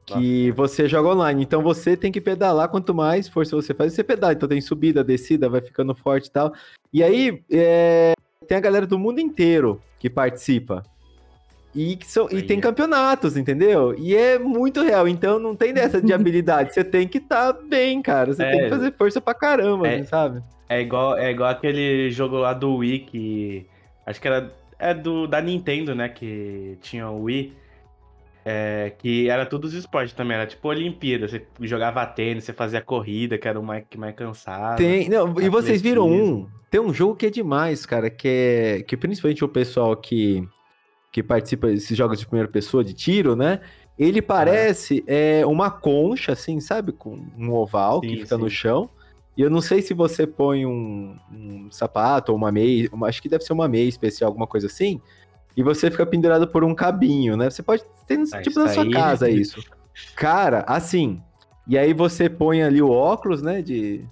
que 0.05 0.51
você 0.53 0.89
joga 0.89 1.11
online. 1.11 1.43
Então 1.43 1.63
você 1.63 1.97
tem 1.97 2.11
que 2.11 2.21
pedalar, 2.21 2.69
quanto 2.69 2.95
mais 2.95 3.29
força 3.29 3.57
você 3.57 3.73
faz, 3.73 3.93
você 3.93 4.03
pedala. 4.03 4.33
Então 4.33 4.49
tem 4.49 4.61
subida, 4.61 5.05
descida, 5.05 5.49
vai 5.49 5.61
ficando 5.61 5.95
forte 5.95 6.27
e 6.27 6.31
tal. 6.31 6.53
E 6.93 7.03
aí 7.03 7.43
é, 7.51 8.13
tem 8.47 8.57
a 8.57 8.61
galera 8.61 8.87
do 8.87 8.99
mundo 8.99 9.21
inteiro 9.21 9.81
que 9.99 10.11
participa. 10.11 10.83
E, 11.75 11.97
que 11.97 12.07
são, 12.07 12.29
e 12.31 12.43
tem 12.43 12.61
campeonatos, 12.61 13.37
entendeu? 13.37 13.95
E 13.99 14.15
é 14.15 14.39
muito 14.39 14.83
real. 14.83 15.09
Então 15.09 15.39
não 15.39 15.57
tem 15.57 15.73
dessa 15.73 16.03
de 16.03 16.13
habilidade. 16.15 16.75
Você 16.75 16.85
tem 16.85 17.09
que 17.09 17.19
estar 17.19 17.53
tá 17.53 17.61
bem, 17.63 18.03
cara. 18.03 18.33
Você 18.33 18.43
é, 18.43 18.51
tem 18.51 18.61
que 18.65 18.69
fazer 18.69 18.93
força 18.93 19.21
pra 19.21 19.35
caramba, 19.35 19.89
é, 19.89 19.97
assim, 19.97 20.05
sabe? 20.05 20.43
É 20.69 20.81
igual, 20.81 21.17
é 21.17 21.31
igual 21.31 21.51
aquele 21.51 22.11
jogo 22.11 22.37
lá 22.37 22.53
do 22.53 22.77
Wii 22.77 22.99
que. 23.01 23.67
Acho 24.07 24.21
que 24.21 24.29
era. 24.29 24.53
É 24.79 24.93
do, 24.93 25.27
da 25.27 25.41
Nintendo, 25.41 25.95
né? 25.95 26.09
Que 26.09 26.77
tinha 26.83 27.09
o 27.09 27.23
Wii. 27.23 27.63
É, 28.45 28.93
que 28.99 29.29
era 29.29 29.47
tudo 29.47 29.67
os 29.67 29.73
esportes 29.73 30.15
também, 30.15 30.37
era 30.37 30.47
tipo 30.47 30.69
Olimpíada. 30.69 31.29
Você 31.29 31.47
jogava 31.61 32.05
tênis, 32.05 32.45
você 32.45 32.53
fazia 32.53 32.81
corrida, 32.81 33.39
que 33.39 33.47
era 33.47 33.59
o 33.59 33.63
mais, 33.63 33.85
que 33.89 33.97
mais 33.97 34.15
cansado. 34.17 34.79
Tem, 34.79 35.09
não, 35.09 35.41
e 35.41 35.49
vocês 35.49 35.81
viram 35.81 36.11
um? 36.11 36.49
Tem 36.69 36.81
um 36.81 36.93
jogo 36.93 37.15
que 37.15 37.27
é 37.27 37.31
demais, 37.31 37.87
cara, 37.87 38.11
que 38.11 38.29
é. 38.29 38.83
Que 38.83 38.97
principalmente 38.97 39.45
o 39.45 39.49
pessoal 39.49 39.97
que, 39.97 40.43
que 41.13 41.23
participa 41.23 41.69
desses 41.69 41.97
jogos 41.97 42.19
de 42.19 42.27
primeira 42.27 42.51
pessoa, 42.51 42.83
de 42.83 42.93
tiro, 42.93 43.37
né? 43.37 43.61
Ele 43.99 44.21
parece 44.21 45.05
é. 45.07 45.47
uma 45.47 45.71
concha, 45.71 46.33
assim, 46.33 46.59
sabe? 46.59 46.91
Com 46.91 47.23
um 47.39 47.53
oval 47.53 48.01
sim, 48.01 48.09
que 48.09 48.17
fica 48.23 48.37
sim. 48.37 48.43
no 48.43 48.51
chão. 48.51 48.91
E 49.37 49.43
eu 49.43 49.51
não 49.51 49.61
sei 49.61 49.81
se 49.81 49.95
você 49.95 50.27
põe 50.27 50.67
um, 50.67 51.17
um 51.31 51.71
sapato 51.71 52.33
ou 52.33 52.39
uma 52.39 52.51
meia, 52.51 52.89
uma, 52.93 53.07
acho 53.07 53.23
que 53.23 53.29
deve 53.29 53.45
ser 53.45 53.53
uma 53.53 53.69
meia 53.69 53.89
especial, 53.89 54.29
alguma 54.29 54.47
coisa 54.47 54.67
assim 54.67 55.01
e 55.57 55.63
você 55.63 55.91
fica 55.91 56.07
pendurado 56.07 56.49
por 56.49 56.65
um 56.65 56.75
cabinho, 56.75 57.37
né? 57.37 57.51
Você 57.51 57.63
pode 57.63 57.85
ter 58.07 58.21
ah, 58.33 58.41
tipo 58.41 58.59
na 58.59 58.69
sua 58.69 58.85
aí... 58.85 58.91
casa 58.91 59.29
isso. 59.31 59.63
Cara, 60.17 60.65
assim. 60.67 61.23
E 61.67 61.79
aí 61.79 61.93
você 61.93 62.29
põe 62.29 62.63
ali 62.63 62.83
o 62.83 62.91
óculos, 62.91 63.43
né? 63.43 63.63
De, 63.63 64.05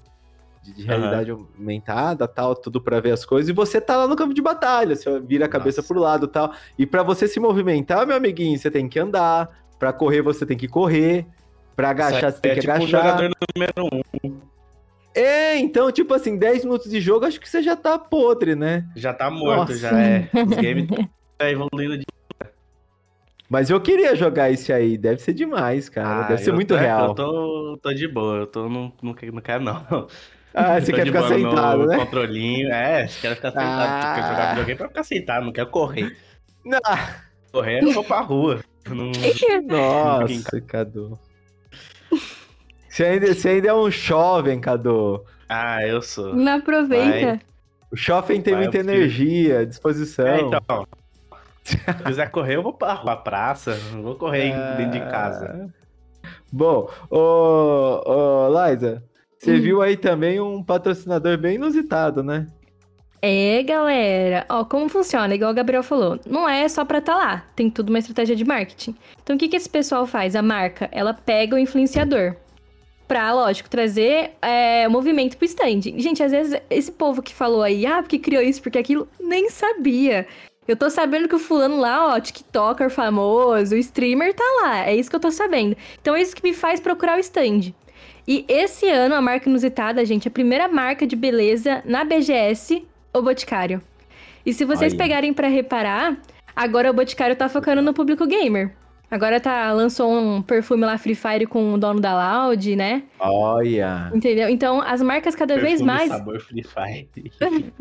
de, 0.62 0.74
de 0.74 0.82
realidade 0.84 1.32
uhum. 1.32 1.46
aumentada, 1.58 2.28
tal, 2.28 2.54
tudo 2.54 2.80
para 2.80 3.00
ver 3.00 3.12
as 3.12 3.24
coisas. 3.24 3.48
E 3.48 3.52
você 3.52 3.80
tá 3.80 3.96
lá 3.96 4.06
no 4.06 4.16
campo 4.16 4.34
de 4.34 4.42
batalha. 4.42 4.94
Você 4.94 5.20
vira 5.20 5.46
a 5.46 5.48
cabeça 5.48 5.80
Nossa. 5.80 5.92
pro 5.92 6.02
lado, 6.02 6.28
tal. 6.28 6.52
E 6.78 6.86
para 6.86 7.02
você 7.02 7.26
se 7.26 7.40
movimentar, 7.40 8.06
meu 8.06 8.16
amiguinho, 8.16 8.58
você 8.58 8.70
tem 8.70 8.88
que 8.88 8.98
andar. 8.98 9.48
Para 9.78 9.92
correr, 9.92 10.20
você 10.20 10.44
tem 10.44 10.56
que 10.56 10.68
correr. 10.68 11.26
Pra 11.74 11.90
agachar, 11.90 12.30
você 12.30 12.40
tem 12.40 12.52
é 12.52 12.54
que 12.56 12.60
tipo 12.60 12.72
agachar. 12.72 12.88
jogador 12.88 13.30
número 13.56 13.88
um. 14.22 14.40
É, 15.14 15.58
então, 15.58 15.90
tipo 15.90 16.14
assim, 16.14 16.36
10 16.36 16.64
minutos 16.64 16.90
de 16.90 17.00
jogo, 17.00 17.24
acho 17.24 17.40
que 17.40 17.48
você 17.48 17.62
já 17.62 17.74
tá 17.74 17.98
podre, 17.98 18.54
né? 18.54 18.86
Já 18.94 19.12
tá 19.12 19.30
morto, 19.30 19.72
Nossa. 19.72 19.76
já 19.78 19.98
é. 19.98 20.28
Os 20.34 20.56
games 20.56 20.86
tá 21.36 21.50
evoluindo 21.50 21.98
de. 21.98 22.04
Mas 23.48 23.68
eu 23.68 23.80
queria 23.80 24.14
jogar 24.14 24.50
esse 24.52 24.72
aí, 24.72 24.96
deve 24.96 25.20
ser 25.20 25.32
demais, 25.32 25.88
cara. 25.88 26.26
Ah, 26.26 26.28
deve 26.28 26.42
ser 26.42 26.52
muito 26.52 26.68
tô, 26.68 26.76
real. 26.76 27.08
Eu 27.08 27.14
tô, 27.14 27.78
tô 27.82 27.92
de 27.92 28.06
boa, 28.06 28.36
eu 28.36 28.46
tô, 28.46 28.68
não, 28.68 28.92
não, 29.02 29.16
não 29.32 29.40
quero 29.40 29.64
não. 29.64 30.06
Ah, 30.54 30.80
você 30.80 30.92
quer 30.92 31.06
ficar 31.06 31.28
sentado, 31.28 31.86
né? 31.86 31.96
controlinho, 31.96 32.72
é, 32.72 33.06
quero 33.20 33.36
ficar 33.36 33.50
sentado, 33.50 33.88
ah. 33.88 34.14
quero 34.14 34.28
jogar 34.28 34.48
videogame 34.50 34.78
pra 34.78 34.88
ficar 34.88 35.04
sentado, 35.04 35.44
não 35.46 35.52
quero 35.52 35.68
correr. 35.68 36.16
Não. 36.64 36.80
Correr 37.52 37.82
eu 37.82 37.92
vou 37.92 38.04
pra 38.04 38.20
rua. 38.20 38.60
Não... 38.88 39.12
Nossa, 39.66 40.60
Cadu. 40.60 41.18
Você 42.88 43.04
ainda, 43.04 43.32
você 43.32 43.48
ainda 43.48 43.68
é 43.68 43.74
um 43.74 43.90
jovem, 43.90 44.60
Cadu. 44.60 45.24
Ah, 45.48 45.86
eu 45.86 46.02
sou. 46.02 46.34
Não 46.34 46.58
aproveita. 46.58 47.26
Vai. 47.26 47.40
O 47.92 47.96
jovem 47.96 48.40
tem 48.40 48.54
Vai, 48.54 48.62
muita 48.62 48.78
energia, 48.78 49.66
disposição. 49.66 50.26
É, 50.26 50.40
então, 50.40 50.86
se 51.64 51.76
quiser 52.04 52.30
correr, 52.30 52.56
eu 52.56 52.62
vou 52.62 52.72
pra, 52.72 52.96
pra 52.96 53.16
praça. 53.16 53.76
Não 53.92 54.02
vou 54.02 54.14
correr 54.14 54.52
ah... 54.52 54.74
dentro 54.76 54.92
de 54.92 55.00
casa. 55.10 55.72
Bom, 56.52 56.88
ô, 57.08 58.02
ô 58.04 58.68
Liza, 58.68 59.02
você 59.40 59.54
hum. 59.54 59.60
viu 59.62 59.80
aí 59.80 59.96
também 59.96 60.38
um 60.38 60.62
patrocinador 60.62 61.38
bem 61.38 61.54
inusitado, 61.54 62.22
né? 62.22 62.46
É, 63.22 63.62
galera. 63.62 64.44
Ó, 64.50 64.66
como 64.66 64.86
funciona? 64.90 65.34
Igual 65.34 65.50
o 65.50 65.54
Gabriel 65.54 65.82
falou, 65.82 66.20
não 66.26 66.46
é 66.46 66.68
só 66.68 66.84
pra 66.84 66.98
estar 66.98 67.14
tá 67.14 67.18
lá. 67.18 67.44
Tem 67.56 67.70
tudo 67.70 67.88
uma 67.88 67.98
estratégia 67.98 68.36
de 68.36 68.44
marketing. 68.44 68.94
Então, 69.22 69.36
o 69.36 69.38
que, 69.38 69.48
que 69.48 69.56
esse 69.56 69.68
pessoal 69.68 70.06
faz? 70.06 70.36
A 70.36 70.42
marca, 70.42 70.90
ela 70.92 71.14
pega 71.14 71.56
o 71.56 71.58
influenciador. 71.58 72.36
Pra, 73.08 73.32
lógico, 73.32 73.70
trazer 73.70 74.32
é, 74.42 74.86
movimento 74.88 75.38
pro 75.38 75.46
stand. 75.46 75.80
Gente, 75.96 76.22
às 76.22 76.32
vezes, 76.32 76.60
esse 76.68 76.92
povo 76.92 77.22
que 77.22 77.34
falou 77.34 77.62
aí, 77.62 77.86
ah, 77.86 78.02
porque 78.02 78.18
criou 78.18 78.42
isso, 78.42 78.60
porque 78.62 78.78
aquilo, 78.78 79.08
nem 79.18 79.48
sabia. 79.48 80.26
Eu 80.68 80.76
tô 80.76 80.88
sabendo 80.88 81.26
que 81.26 81.34
o 81.34 81.38
fulano 81.38 81.80
lá, 81.80 82.14
ó, 82.14 82.20
TikToker 82.20 82.90
famoso, 82.90 83.74
streamer 83.74 84.34
tá 84.34 84.44
lá. 84.62 84.86
É 84.86 84.94
isso 84.94 85.08
que 85.08 85.16
eu 85.16 85.20
tô 85.20 85.30
sabendo. 85.30 85.76
Então 86.00 86.14
é 86.14 86.20
isso 86.22 86.36
que 86.36 86.44
me 86.44 86.52
faz 86.52 86.78
procurar 86.78 87.16
o 87.16 87.20
stand. 87.20 87.74
E 88.30 88.44
esse 88.46 88.88
ano, 88.88 89.16
a 89.16 89.20
marca 89.20 89.48
inusitada, 89.48 90.04
gente, 90.04 90.28
a 90.28 90.30
primeira 90.30 90.68
marca 90.68 91.04
de 91.04 91.16
beleza 91.16 91.82
na 91.84 92.04
BGS, 92.04 92.86
o 93.12 93.20
Boticário. 93.20 93.82
E 94.46 94.54
se 94.54 94.64
vocês 94.64 94.92
Aí. 94.92 94.96
pegarem 94.96 95.34
para 95.34 95.48
reparar, 95.48 96.16
agora 96.54 96.88
o 96.92 96.94
Boticário 96.94 97.34
tá 97.34 97.48
focando 97.48 97.82
no 97.82 97.92
público 97.92 98.24
gamer. 98.28 98.70
Agora 99.10 99.40
tá, 99.40 99.72
lançou 99.72 100.12
um 100.12 100.40
perfume 100.42 100.86
lá 100.86 100.96
Free 100.96 101.16
Fire 101.16 101.44
com 101.44 101.74
o 101.74 101.76
dono 101.76 101.98
da 101.98 102.44
Loud, 102.44 102.76
né? 102.76 103.02
Olha! 103.18 104.12
Entendeu? 104.14 104.48
Então, 104.48 104.80
as 104.80 105.02
marcas 105.02 105.34
cada 105.34 105.54
perfume 105.54 105.68
vez 105.68 105.82
mais. 105.82 106.08
Sabor 106.08 106.38
Free 106.38 106.62
Fire. 106.62 107.08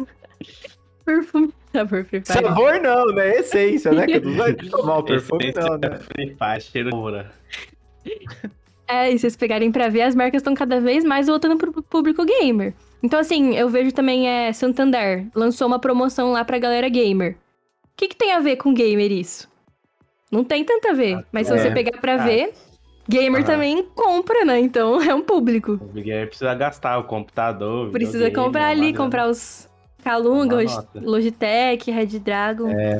perfume 1.06 1.54
sabor 1.72 2.06
Free 2.06 2.22
Fire. 2.22 2.42
Sabor 2.42 2.82
não, 2.82 3.06
né? 3.14 3.38
Essência, 3.38 3.92
né? 3.92 4.08
Que 4.08 4.20
não 4.20 4.34
vai 4.34 4.56
tomar 4.56 4.98
o 4.98 5.04
perfume, 5.04 5.54
não, 5.56 5.78
né? 5.78 6.00
Free 6.00 6.36
Fire, 6.36 6.60
cheiro 6.60 6.90
É, 8.90 9.12
e 9.12 9.20
vocês 9.20 9.36
pegarem 9.36 9.72
pra 9.72 9.88
ver, 9.88 10.02
as 10.02 10.16
marcas 10.16 10.40
estão 10.40 10.56
cada 10.56 10.82
vez 10.82 11.04
mais 11.04 11.28
voltando 11.28 11.58
pro 11.58 11.84
público 11.84 12.26
gamer. 12.26 12.74
Então, 13.04 13.20
assim, 13.20 13.56
eu 13.56 13.70
vejo 13.70 13.92
também 13.92 14.28
é 14.28 14.52
Santander 14.52 15.28
lançou 15.36 15.68
uma 15.68 15.78
promoção 15.78 16.32
lá 16.32 16.44
pra 16.44 16.58
galera 16.58 16.90
gamer. 16.90 17.38
O 17.84 17.90
que, 17.96 18.08
que 18.08 18.16
tem 18.16 18.32
a 18.32 18.40
ver 18.40 18.56
com 18.56 18.74
gamer 18.74 19.12
isso? 19.12 19.48
Não 20.32 20.44
tem 20.44 20.64
tanto 20.64 20.88
a 20.90 20.94
ver. 20.94 21.24
Mas 21.32 21.46
se 21.46 21.54
é. 21.54 21.58
você 21.58 21.72
pegar 21.72 22.00
pra 22.00 22.16
ah. 22.16 22.18
ver, 22.18 22.52
gamer 23.08 23.42
uhum. 23.42 23.46
também 23.46 23.84
compra, 23.96 24.44
né? 24.44 24.60
Então 24.60 25.00
é 25.08 25.14
um 25.14 25.22
público. 25.22 25.74
O 25.74 26.02
gamer 26.02 26.28
precisa 26.28 26.56
gastar 26.56 26.98
o 26.98 27.04
computador. 27.04 27.92
Precisa 27.92 28.32
comprar 28.32 28.70
ali, 28.70 28.92
comprar 28.92 29.30
os 29.30 29.70
Calunga, 30.04 30.58
Logitech, 30.96 31.92
Red 31.92 32.20
Dragon. 32.20 32.70
É. 32.70 33.00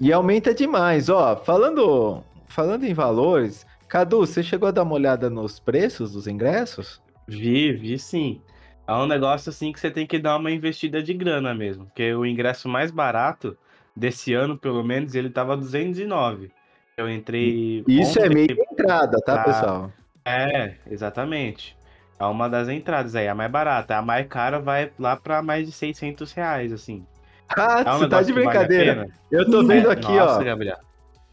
E 0.00 0.12
aumenta 0.12 0.54
demais, 0.54 1.08
ó. 1.08 1.36
Falando, 1.36 2.22
falando 2.46 2.84
em 2.84 2.94
valores, 2.94 3.66
Cadu, 3.90 4.18
você 4.18 4.40
chegou 4.40 4.68
a 4.68 4.70
dar 4.70 4.84
uma 4.84 4.94
olhada 4.94 5.28
nos 5.28 5.58
preços 5.58 6.12
dos 6.12 6.28
ingressos? 6.28 7.02
Vi, 7.26 7.72
vi 7.72 7.98
sim. 7.98 8.40
É 8.86 8.92
um 8.92 9.04
negócio 9.04 9.50
assim 9.50 9.72
que 9.72 9.80
você 9.80 9.90
tem 9.90 10.06
que 10.06 10.16
dar 10.16 10.36
uma 10.36 10.52
investida 10.52 11.02
de 11.02 11.12
grana 11.12 11.52
mesmo, 11.52 11.86
porque 11.86 12.14
o 12.14 12.24
ingresso 12.24 12.68
mais 12.68 12.92
barato 12.92 13.58
desse 13.94 14.32
ano, 14.32 14.56
pelo 14.56 14.84
menos, 14.84 15.16
ele 15.16 15.28
tava 15.28 15.56
209. 15.56 16.52
Eu 16.96 17.10
entrei. 17.10 17.82
Isso 17.88 18.20
é 18.20 18.28
meio 18.28 18.56
entrada, 18.70 19.18
tá, 19.26 19.42
pra... 19.42 19.44
pessoal? 19.44 19.92
É, 20.24 20.76
exatamente. 20.88 21.76
É 22.16 22.24
uma 22.26 22.48
das 22.48 22.68
entradas 22.68 23.16
aí, 23.16 23.26
a 23.26 23.34
mais 23.34 23.50
barata. 23.50 23.96
A 23.96 24.02
mais 24.02 24.24
cara 24.28 24.60
vai 24.60 24.92
lá 25.00 25.16
para 25.16 25.42
mais 25.42 25.66
de 25.66 25.72
600 25.72 26.32
reais, 26.32 26.72
assim. 26.72 27.04
Ah, 27.48 27.82
é 27.84 27.90
um 27.90 27.98
você 27.98 28.08
tá 28.08 28.22
de 28.22 28.32
brincadeira. 28.32 28.94
Vale 28.94 29.12
eu 29.32 29.50
tô 29.50 29.66
vendo 29.66 29.90
é, 29.90 29.92
aqui, 29.92 30.12
nossa, 30.12 30.40
ó. 30.40 30.44
Gabriel. 30.44 30.78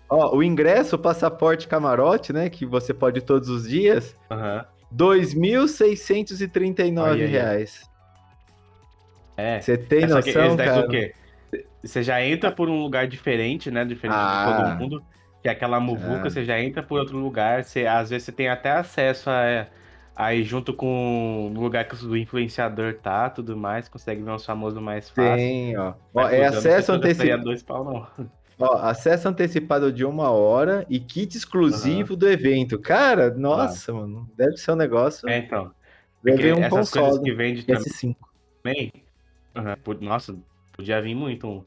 Ó, 0.10 0.36
o 0.36 0.44
ingresso, 0.44 0.96
o 0.96 1.00
passaporte 1.00 1.68
camarote, 1.68 2.32
né? 2.32 2.50
Que 2.50 2.66
você 2.66 2.94
pode 2.94 3.20
ir 3.20 3.24
todos 3.24 3.50
os 3.50 3.68
dias. 3.68 4.16
Uhum. 4.32 4.64
2.639 4.96 7.28
reais. 7.28 7.86
É. 9.36 9.60
Você 9.60 9.78
tem 9.78 10.04
é, 10.04 10.08
noção, 10.08 10.56
cara? 10.56 10.86
O 10.86 10.88
quê? 10.88 11.14
Você 11.84 12.02
já 12.02 12.24
entra 12.24 12.50
por 12.52 12.70
um 12.70 12.82
lugar 12.82 13.06
diferente, 13.08 13.70
né? 13.70 13.84
Diferente 13.84 14.16
ah. 14.18 14.46
de 14.46 14.52
todo 14.56 14.66
ah. 14.66 14.76
mundo. 14.76 15.04
Que 15.42 15.50
é 15.50 15.52
aquela 15.52 15.80
muvuca, 15.80 16.28
ah. 16.28 16.30
você 16.30 16.44
já 16.44 16.60
entra 16.60 16.82
por 16.82 17.00
outro 17.00 17.16
lugar. 17.18 17.64
Você, 17.64 17.86
às 17.86 18.10
vezes 18.10 18.26
você 18.26 18.32
tem 18.32 18.50
até 18.50 18.72
acesso 18.72 19.30
a 19.30 19.68
Aí 20.18 20.44
junto 20.44 20.74
com 20.74 21.54
o 21.56 21.62
lugar 21.62 21.86
que 21.86 21.96
o 22.04 22.18
influenciador 22.18 22.96
tá, 22.96 23.30
tudo 23.30 23.56
mais, 23.56 23.88
consegue 23.88 24.24
ver 24.24 24.32
uns 24.32 24.44
famosos 24.44 24.82
mais 24.82 25.12
fácil. 25.12 25.36
Tem, 25.36 25.78
ó. 25.78 25.94
ó 26.12 26.28
é 26.28 26.48
acesso 26.48 26.94
antecipado. 26.94 28.08
Dois. 28.58 28.72
Ó, 28.72 28.78
acesso 28.78 29.30
antecipado 29.30 29.92
de 29.92 30.04
uma 30.04 30.32
hora 30.32 30.86
e 30.90 31.00
kit 31.00 31.38
exclusivo 31.38 32.14
uhum. 32.14 32.20
do 32.20 32.28
evento. 32.28 32.80
Cara, 32.80 33.30
nossa, 33.34 33.94
mano, 33.94 34.30
deve 34.36 34.58
ser 34.58 34.72
um 34.72 34.76
negócio. 34.76 35.30
É, 35.30 35.38
então. 35.38 35.72
Deve 36.24 36.54
um 36.54 36.60
essas 36.60 36.70
console 36.70 37.06
coisas 37.06 37.24
que 37.24 37.34
vende 37.34 37.64
S5. 37.64 38.16
também. 38.64 38.92
Uhum. 39.56 39.98
Nossa, 40.02 40.36
podia 40.74 41.02
vir 41.02 41.16
muito 41.16 41.48
um. 41.48 41.64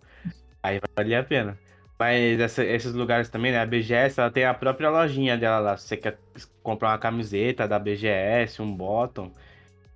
Aí 0.63 0.81
valia 0.97 1.21
a 1.21 1.25
pena. 1.25 1.59
Mas 1.99 2.41
essa, 2.41 2.65
esses 2.65 2.95
lugares 2.95 3.29
também, 3.29 3.53
né? 3.53 3.61
A 3.61 3.67
BGS, 3.67 4.19
ela 4.19 4.31
tem 4.31 4.45
a 4.45 4.55
própria 4.55 4.91
lojinha 4.91 5.37
dela 5.37 5.59
lá. 5.59 5.77
Se 5.77 5.89
você 5.89 5.97
quer 5.97 6.19
comprar 6.63 6.89
uma 6.91 6.99
camiseta 6.99 7.69
da 7.69 7.79
BGS, 7.79 8.63
um 8.63 8.75
bottom. 8.75 9.31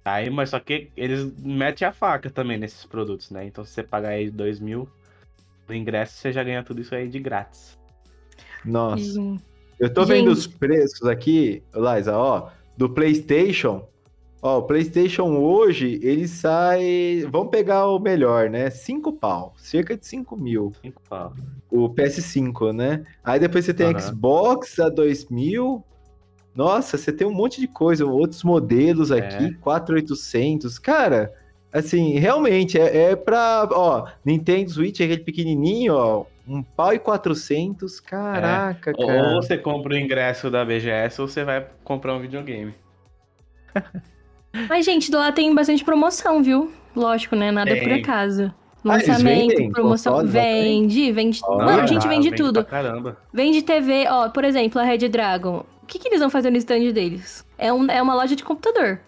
Aí, 0.04 0.28
mas 0.28 0.50
só 0.50 0.60
que 0.60 0.90
eles 0.96 1.32
metem 1.38 1.88
a 1.88 1.92
faca 1.92 2.28
também 2.28 2.58
nesses 2.58 2.84
produtos, 2.84 3.30
né? 3.30 3.46
Então, 3.46 3.64
se 3.64 3.72
você 3.72 3.82
pagar 3.82 4.10
aí 4.10 4.30
2 4.30 4.60
mil 4.60 4.86
no 5.68 5.74
ingresso, 5.74 6.16
você 6.18 6.32
já 6.32 6.42
ganha 6.42 6.62
tudo 6.62 6.80
isso 6.80 6.94
aí 6.94 7.08
de 7.08 7.18
grátis. 7.18 7.78
Nossa. 8.64 9.18
Eu 9.18 9.38
Eu 9.78 9.92
tô 9.92 10.04
vendo 10.04 10.28
Gente. 10.28 10.38
os 10.38 10.46
preços 10.46 11.06
aqui, 11.08 11.62
Liza, 11.74 12.16
ó, 12.16 12.48
do 12.76 12.88
PlayStation. 12.88 13.86
Ó, 14.40 14.58
o 14.58 14.62
PlayStation 14.62 15.36
hoje, 15.38 15.98
ele 16.02 16.28
sai. 16.28 17.26
Vamos 17.30 17.50
pegar 17.50 17.86
o 17.88 17.98
melhor, 17.98 18.50
né? 18.50 18.68
5 18.70 19.12
pau, 19.14 19.54
cerca 19.56 19.96
de 19.96 20.06
5 20.06 20.36
mil. 20.36 20.72
Cinco 20.82 21.00
pau. 21.08 21.34
O 21.70 21.88
PS5, 21.88 22.72
né? 22.72 23.04
Aí 23.24 23.40
depois 23.40 23.64
você 23.64 23.72
tem 23.74 23.86
Aham. 23.88 23.98
Xbox 23.98 24.78
a 24.78 24.88
2 24.90 25.28
mil. 25.30 25.82
Nossa, 26.54 26.96
você 26.96 27.10
tem 27.10 27.26
um 27.26 27.32
monte 27.34 27.60
de 27.60 27.66
coisa, 27.66 28.04
outros 28.06 28.44
modelos 28.44 29.10
aqui, 29.10 29.46
É. 29.46 29.52
4800. 29.60 30.78
Cara, 30.78 31.32
assim, 31.74 32.18
realmente 32.18 32.78
é, 32.78 33.10
é 33.10 33.16
pra. 33.16 33.68
Ó, 33.70 34.06
Nintendo 34.24 34.70
Switch, 34.70 35.00
aquele 35.00 35.18
pequenininho, 35.24 35.94
ó, 35.94 36.24
um 36.48 36.62
pau 36.62 36.94
e 36.94 36.98
400. 36.98 38.00
Caraca, 38.00 38.92
Ou 38.96 39.06
cara. 39.06 39.34
você 39.34 39.58
compra 39.58 39.92
o 39.94 39.98
ingresso 39.98 40.50
da 40.50 40.64
BGS 40.64 41.20
ou 41.20 41.28
você 41.28 41.44
vai 41.44 41.66
comprar 41.82 42.14
um 42.14 42.20
videogame. 42.20 42.74
Mas, 44.68 44.84
gente, 44.84 45.10
lá 45.12 45.32
tem 45.32 45.52
bastante 45.54 45.84
promoção, 45.84 46.42
viu? 46.42 46.72
Lógico, 46.94 47.34
né? 47.34 47.50
Nada 47.50 47.74
por 47.74 47.84
Tem. 47.88 48.00
acaso. 48.00 48.54
Ah, 48.84 48.88
Lançamento, 48.96 49.48
vendem 49.48 49.72
promoção. 49.72 50.24
Vende, 50.26 51.10
vende. 51.10 51.40
Mano, 51.40 51.80
a 51.82 51.86
gente 51.86 52.06
Ah, 52.06 52.08
vende 52.10 52.28
Pra 52.28 52.36
tudo. 52.36 52.64
caramba. 52.64 53.16
Vende 53.32 53.62
TV, 53.62 54.06
ó, 54.08 54.28
por 54.28 54.44
exemplo, 54.44 54.80
a 54.80 54.84
Red 54.84 55.08
Dragon. 55.08 55.64
O 55.82 55.86
que, 55.86 55.98
que 55.98 56.06
eles 56.08 56.20
vão 56.20 56.30
fazer 56.30 56.50
no 56.50 56.56
stand 56.58 56.92
deles? 56.92 57.44
É, 57.58 57.72
um, 57.72 57.90
é 57.90 58.00
uma 58.00 58.14
loja 58.14 58.36
de 58.36 58.44
computador. 58.44 59.00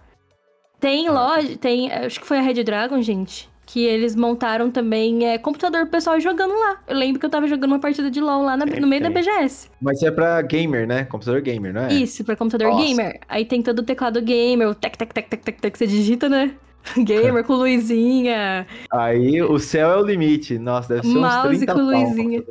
Tem 0.80 1.09
loja, 1.09 1.56
tem. 1.56 1.90
Acho 1.92 2.21
que 2.21 2.26
foi 2.26 2.38
a 2.38 2.42
Red 2.42 2.62
Dragon, 2.64 3.00
gente. 3.02 3.49
Que 3.64 3.85
eles 3.85 4.14
montaram 4.14 4.71
também 4.71 5.26
é, 5.26 5.38
computador 5.38 5.83
pro 5.83 5.90
pessoal 5.90 6.21
jogando 6.21 6.52
lá. 6.56 6.80
Eu 6.87 6.97
lembro 6.97 7.18
que 7.18 7.26
eu 7.26 7.30
tava 7.30 7.49
jogando 7.49 7.73
uma 7.73 7.80
partida 7.80 8.09
de 8.11 8.21
LOL 8.21 8.45
lá 8.45 8.56
na- 8.56 8.64
no 8.66 8.87
meio 8.87 9.02
da. 9.02 9.11
BGS. 9.11 9.68
Mas 9.80 10.00
é 10.04 10.11
pra 10.11 10.40
gamer, 10.42 10.87
né? 10.87 11.04
Computador 11.04 11.40
gamer, 11.40 11.75
não 11.75 11.83
é? 11.83 11.92
Isso, 11.92 12.23
pra 12.25 12.37
computador 12.37 12.71
Nossa. 12.71 12.85
gamer. 12.87 13.18
Aí 13.28 13.45
tem 13.45 13.62
todo 13.62 13.80
o 13.80 13.83
teclado 13.83 14.23
gamer, 14.23 14.68
o 14.68 14.75
tec, 14.75 14.97
tec, 14.97 15.12
tec, 15.12 15.28
tec, 15.28 15.42
tec, 15.42 15.61
tec, 15.61 15.76
você 15.76 15.87
digita, 15.87 16.28
né? 16.28 16.54
Gamer 16.97 17.42
com 17.42 17.54
luzinha. 17.54 18.64
Aí 18.92 19.42
o 19.42 19.59
céu 19.59 19.90
é 19.90 19.97
o 19.97 20.06
limite. 20.06 20.56
Nossa, 20.59 20.95
deve 20.95 21.09
ser 21.09 21.16
uns 21.18 21.21
Mouse 21.21 21.49
30 21.66 21.75
com 21.75 21.80
luzinha. 21.80 22.45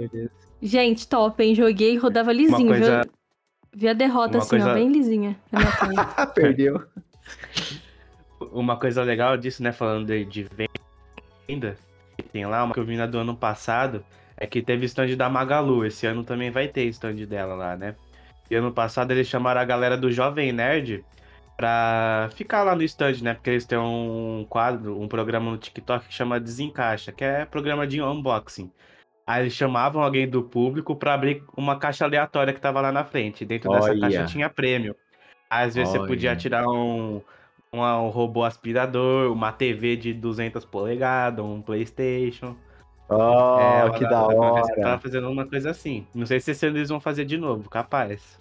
Gente, 0.62 1.08
top, 1.08 1.42
hein? 1.42 1.56
Joguei 1.56 1.94
e 1.94 1.98
rodava 1.98 2.34
lisinho, 2.34 2.68
coisa- 2.68 3.02
viu? 3.04 3.12
Vi 3.74 3.88
a 3.88 3.94
derrota 3.94 4.38
uma 4.38 4.44
assim, 4.44 4.56
ó, 4.58 4.60
coisa- 4.60 4.74
bem 4.74 4.90
lisinha. 4.92 5.38
Ah, 5.54 6.26
perdeu. 6.36 6.82
Uma 8.56 8.78
coisa 8.78 9.04
legal 9.04 9.36
disso, 9.36 9.62
né, 9.62 9.74
falando 9.74 10.08
de, 10.08 10.24
de 10.24 10.44
venda, 10.44 11.76
que 12.18 12.24
tem 12.24 12.46
lá, 12.46 12.64
uma 12.64 12.74
que 12.74 12.80
eu 12.80 12.86
vi 12.86 12.96
na 12.96 13.06
do 13.06 13.18
ano 13.18 13.36
passado, 13.36 14.04
é 14.38 14.48
que 14.48 14.62
teve 14.62 14.86
stand 14.86 15.18
da 15.18 15.30
Magalu. 15.30 15.86
Esse 15.86 16.08
ano 16.08 16.24
também 16.24 16.50
vai 16.50 16.70
ter 16.70 16.86
stand 16.86 17.16
dela 17.26 17.54
lá, 17.54 17.76
né? 17.76 17.96
E 18.50 18.56
ano 18.56 18.72
passado 18.72 19.12
eles 19.12 19.28
chamaram 19.28 19.60
a 19.60 19.66
galera 19.66 19.98
do 19.98 20.10
Jovem 20.10 20.54
Nerd 20.54 21.04
pra 21.58 22.30
ficar 22.34 22.64
lá 22.64 22.74
no 22.74 22.84
stand, 22.84 23.22
né? 23.22 23.34
Porque 23.34 23.50
eles 23.50 23.66
têm 23.66 23.78
um 23.78 24.46
quadro, 24.48 25.02
um 25.02 25.08
programa 25.08 25.52
no 25.52 25.58
TikTok 25.58 26.08
que 26.08 26.14
chama 26.14 26.40
Desencaixa, 26.40 27.12
que 27.12 27.26
é 27.26 27.44
programa 27.44 27.86
de 27.86 28.02
unboxing. 28.02 28.72
Aí 29.28 29.44
eles 29.44 29.54
chamavam 29.54 30.02
alguém 30.02 30.30
do 30.30 30.44
público 30.44 30.96
pra 30.96 31.14
abrir 31.14 31.44
uma 31.58 31.78
caixa 31.78 32.06
aleatória 32.06 32.54
que 32.54 32.62
tava 32.62 32.80
lá 32.80 32.92
na 32.92 33.04
frente. 33.04 33.44
Dentro 33.44 33.70
dessa 33.70 33.90
Olha. 33.90 34.00
caixa 34.00 34.26
tinha 34.26 34.50
prêmio. 34.50 34.96
Às 35.50 35.76
vezes 35.76 35.92
você 35.92 36.00
podia 36.08 36.30
Olha. 36.30 36.40
tirar 36.40 36.68
um, 36.68 37.22
um, 37.76 38.06
um 38.06 38.10
robô 38.10 38.44
aspirador, 38.44 39.32
uma 39.32 39.52
TV 39.52 39.96
de 39.96 40.14
200 40.14 40.64
polegadas, 40.66 41.44
um 41.44 41.62
PlayStation. 41.62 42.56
Oh, 43.08 43.60
É, 43.60 43.90
que 43.92 44.04
uma- 44.04 44.10
da 44.10 44.28
uma 44.28 44.52
hora. 44.52 44.76
Tava 44.82 45.02
fazendo 45.02 45.30
uma 45.30 45.46
coisa 45.46 45.70
assim. 45.70 46.08
Não 46.14 46.26
sei 46.26 46.40
se 46.40 46.52
esse 46.52 46.66
ano 46.66 46.78
eles 46.78 46.90
vão 46.90 47.00
fazer 47.00 47.26
de 47.26 47.38
novo, 47.38 47.70
capaz. 47.70 48.40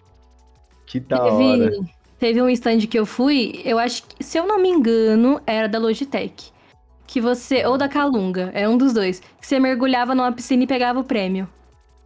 Que 0.86 0.98
da 1.00 1.22
hora. 1.22 1.70
Teve, 1.70 1.80
teve 2.18 2.42
um 2.42 2.48
stand 2.48 2.80
que 2.86 2.98
eu 2.98 3.04
fui, 3.04 3.60
eu 3.64 3.78
acho 3.78 4.02
que, 4.04 4.22
se 4.24 4.38
eu 4.38 4.46
não 4.46 4.58
me 4.60 4.68
engano, 4.70 5.40
era 5.46 5.68
da 5.68 5.78
Logitech. 5.78 6.52
Que 7.06 7.20
você, 7.20 7.64
ou 7.66 7.76
da 7.76 7.88
Calunga, 7.88 8.50
é 8.54 8.66
um 8.68 8.78
dos 8.78 8.94
dois. 8.94 9.20
Que 9.38 9.46
você 9.46 9.60
mergulhava 9.60 10.14
numa 10.14 10.32
piscina 10.32 10.64
e 10.64 10.66
pegava 10.66 10.98
o 10.98 11.04
prêmio. 11.04 11.46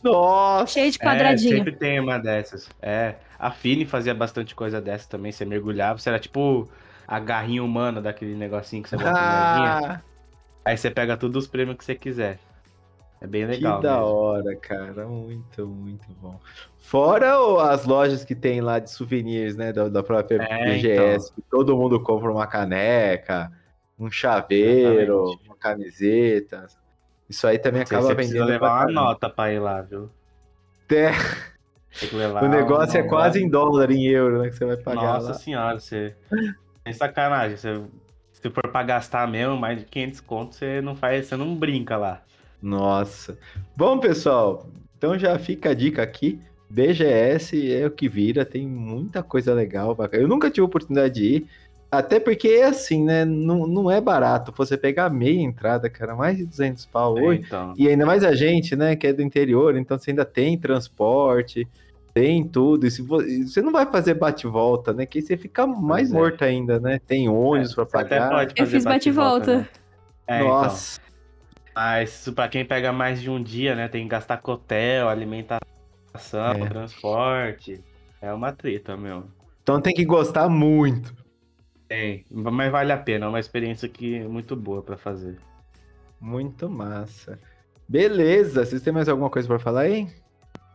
Nossa. 0.02 0.72
Cheio 0.74 0.90
de 0.90 0.98
É, 1.00 1.04
quadradinho. 1.04 1.56
sempre 1.56 1.72
tem 1.72 2.00
uma 2.00 2.18
dessas. 2.18 2.68
É, 2.82 3.14
a 3.38 3.50
Fini 3.50 3.84
fazia 3.86 4.14
bastante 4.14 4.54
coisa 4.54 4.80
dessa 4.80 5.08
também. 5.08 5.30
Você 5.32 5.44
mergulhava, 5.44 5.98
você 5.98 6.08
era 6.08 6.18
tipo 6.18 6.68
a 7.08 7.18
garrinha 7.18 7.64
humana 7.64 8.00
daquele 8.02 8.34
negocinho 8.36 8.82
que 8.82 8.90
você 8.90 8.96
bota 8.98 9.10
na. 9.12 9.94
Ah, 9.94 10.00
Aí 10.64 10.76
você 10.76 10.90
pega 10.90 11.16
todos 11.16 11.44
os 11.44 11.50
prêmios 11.50 11.78
que 11.78 11.84
você 11.84 11.94
quiser. 11.94 12.38
É 13.20 13.26
bem 13.26 13.46
que 13.46 13.52
legal. 13.52 13.80
da 13.80 13.94
mesmo. 13.96 14.06
hora, 14.14 14.56
cara. 14.56 15.06
Muito, 15.06 15.66
muito 15.66 16.06
bom. 16.20 16.38
Fora 16.78 17.34
as 17.72 17.84
lojas 17.86 18.24
que 18.24 18.34
tem 18.34 18.60
lá 18.60 18.78
de 18.78 18.90
souvenirs, 18.90 19.56
né? 19.56 19.72
Da, 19.72 19.88
da 19.88 20.02
própria 20.02 20.36
É, 20.42 20.74
BGS. 20.74 21.32
que 21.34 21.42
Todo 21.50 21.76
mundo 21.76 21.98
compra 22.00 22.30
uma 22.30 22.46
caneca, 22.46 23.50
um 23.98 24.10
chaveiro, 24.10 25.24
Exatamente. 25.24 25.48
uma 25.48 25.56
camiseta. 25.56 26.66
Isso 27.28 27.46
aí 27.46 27.58
também 27.58 27.84
Você, 27.84 27.94
acaba 27.94 28.08
você 28.08 28.14
vendendo. 28.14 28.44
levar 28.44 28.84
pra 28.84 28.92
uma 28.92 28.92
nota 29.02 29.28
pra 29.30 29.52
ir 29.52 29.58
lá, 29.58 29.80
viu? 29.82 30.08
É, 30.90 31.10
que 31.90 32.14
levar 32.14 32.44
o 32.44 32.48
negócio 32.48 32.98
é 32.98 33.02
uma- 33.02 33.08
quase 33.08 33.42
em 33.42 33.48
dólar, 33.48 33.90
em 33.90 34.04
euro, 34.06 34.42
né? 34.42 34.48
Que 34.48 34.54
você 34.56 34.64
vai 34.64 34.76
pagar 34.76 35.14
Nossa 35.14 35.28
lá. 35.28 35.34
senhora, 35.34 35.80
você. 35.80 36.14
Sem 36.92 36.98
sacanagem. 36.98 37.56
Você... 37.56 37.80
Se 38.32 38.48
for 38.50 38.70
pra 38.70 38.84
gastar 38.84 39.26
mesmo, 39.26 39.56
mais 39.56 39.80
de 39.80 39.84
500 39.86 40.20
conto, 40.20 40.54
você 40.54 40.80
não 40.80 40.94
faz, 40.94 41.26
você 41.26 41.36
não 41.36 41.56
brinca 41.56 41.96
lá. 41.96 42.22
Nossa. 42.62 43.36
Bom, 43.76 43.98
pessoal, 43.98 44.68
então 44.96 45.18
já 45.18 45.36
fica 45.40 45.70
a 45.70 45.74
dica 45.74 46.02
aqui. 46.02 46.40
BGS 46.70 47.72
é 47.72 47.86
o 47.86 47.90
que 47.90 48.08
vira, 48.08 48.44
tem 48.44 48.66
muita 48.66 49.24
coisa 49.24 49.52
legal. 49.52 49.96
Eu 50.12 50.28
nunca 50.28 50.50
tive 50.50 50.64
oportunidade 50.64 51.14
de 51.14 51.24
ir, 51.24 51.46
até 51.90 52.20
porque 52.20 52.48
é 52.48 52.64
assim, 52.64 53.02
né? 53.02 53.24
Não, 53.24 53.66
não 53.66 53.90
é 53.90 54.00
barato 54.00 54.52
você 54.56 54.76
pegar 54.76 55.10
meia 55.10 55.40
entrada, 55.40 55.88
cara, 55.90 56.14
mais 56.14 56.36
de 56.36 56.44
200 56.44 56.86
pau 56.86 57.14
hoje. 57.14 57.42
Então, 57.46 57.74
E 57.76 57.88
ainda 57.88 58.04
mais 58.06 58.22
a 58.22 58.34
gente, 58.34 58.76
né, 58.76 58.94
que 58.94 59.06
é 59.06 59.12
do 59.12 59.22
interior, 59.22 59.76
então 59.76 59.98
você 59.98 60.10
ainda 60.10 60.24
tem 60.24 60.56
transporte, 60.58 61.66
tem 62.20 62.46
tudo. 62.46 62.86
E 62.86 62.90
se 62.90 63.02
vo- 63.02 63.22
você 63.22 63.60
não 63.62 63.70
vai 63.72 63.86
fazer 63.86 64.14
bate-volta, 64.14 64.92
né? 64.92 65.06
Que 65.06 65.18
aí 65.18 65.22
você 65.22 65.36
fica 65.36 65.66
mais 65.66 66.10
é. 66.10 66.14
morto 66.14 66.42
ainda, 66.44 66.80
né? 66.80 66.98
Tem 67.06 67.28
ônibus 67.28 67.74
pra 67.74 67.84
você 67.84 67.96
até 67.96 68.18
pagar. 68.18 68.52
Eu 68.56 68.66
fiz 68.66 68.84
bate-volta. 68.84 69.58
né? 69.58 69.68
É, 70.26 70.36
então. 70.40 70.48
Nossa. 70.48 71.00
Mas 71.74 72.10
isso 72.20 72.32
pra 72.32 72.48
quem 72.48 72.64
pega 72.64 72.92
mais 72.92 73.20
de 73.20 73.30
um 73.30 73.40
dia, 73.42 73.74
né? 73.74 73.86
Tem 73.88 74.02
que 74.02 74.08
gastar 74.08 74.38
com 74.38 74.52
hotel, 74.52 75.08
alimentação, 75.08 75.60
É. 76.54 76.66
transporte. 76.68 77.82
É 78.20 78.32
uma 78.32 78.52
treta, 78.52 78.96
meu. 78.96 79.24
Então 79.62 79.80
tem 79.80 79.94
que 79.94 80.04
gostar 80.04 80.48
muito. 80.48 81.14
Tem. 81.86 82.24
Mas 82.30 82.70
vale 82.72 82.90
a 82.92 82.96
pena, 82.98 83.26
é 83.26 83.28
uma 83.28 83.38
experiência 83.40 83.88
que 83.88 84.16
é 84.16 84.26
muito 84.26 84.56
boa 84.56 84.82
pra 84.82 84.96
fazer. 84.96 85.38
Muito 86.20 86.68
massa. 86.68 87.38
Beleza, 87.88 88.64
vocês 88.66 88.82
têm 88.82 88.92
mais 88.92 89.08
alguma 89.08 89.30
coisa 89.30 89.46
pra 89.48 89.58
falar 89.58 89.82
aí? 89.82 90.08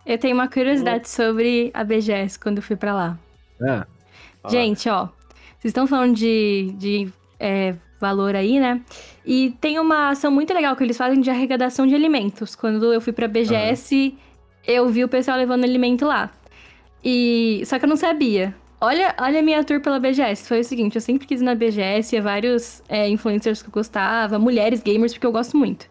Eu 0.06 0.18
tenho 0.18 0.34
uma 0.36 0.48
curiosidade 0.48 1.10
sobre 1.10 1.72
a 1.74 1.84
BGS 1.84 2.38
quando 2.38 2.58
eu 2.58 2.64
fui 2.64 2.76
pra 2.76 2.94
lá. 2.94 3.18
Ah, 3.62 3.88
Fala. 4.42 4.54
Gente, 4.54 4.90
ó, 4.90 5.06
vocês 5.58 5.72
estão 5.72 5.88
falando 5.88 6.14
de, 6.16 6.74
de 6.78 7.10
é, 7.40 7.74
valor 8.00 8.36
aí, 8.36 8.60
né? 8.60 8.82
E 9.26 9.56
tem 9.62 9.80
uma 9.80 10.10
ação 10.10 10.30
muito 10.30 10.54
legal 10.54 10.76
que 10.76 10.84
eles 10.84 10.98
fazem 10.98 11.22
de 11.22 11.30
arrecadação 11.30 11.88
de 11.88 11.96
alimentos. 11.96 12.54
Quando 12.54 12.92
eu 12.92 13.00
fui 13.00 13.14
pra 13.14 13.28
BGS, 13.30 14.14
eu 14.68 14.90
vi 14.90 15.06
o 15.06 15.08
pessoal 15.08 15.38
levando 15.38 15.64
alimento 15.64 16.06
lá. 16.06 16.30
E 17.04 17.64
só 17.66 17.80
que 17.80 17.86
eu 17.86 17.90
não 17.90 17.96
sabia. 17.96 18.54
Olha, 18.82 19.16
olha 19.18 19.40
a 19.40 19.42
minha 19.42 19.64
tour 19.64 19.80
pela 19.80 19.98
BGS. 19.98 20.46
Foi 20.46 20.60
o 20.60 20.64
seguinte, 20.66 20.96
eu 20.96 21.02
sempre 21.02 21.26
quis 21.26 21.40
ir 21.40 21.46
na 21.46 21.56
BGS, 21.56 22.14
ia 22.14 22.22
vários 22.22 22.84
é, 22.90 23.08
influencers 23.08 23.62
que 23.62 23.70
eu 23.70 23.74
gostava, 23.74 24.38
mulheres 24.38 24.82
gamers, 24.84 25.14
porque 25.14 25.26
eu 25.26 25.32
gosto 25.32 25.56
muito. 25.56 25.88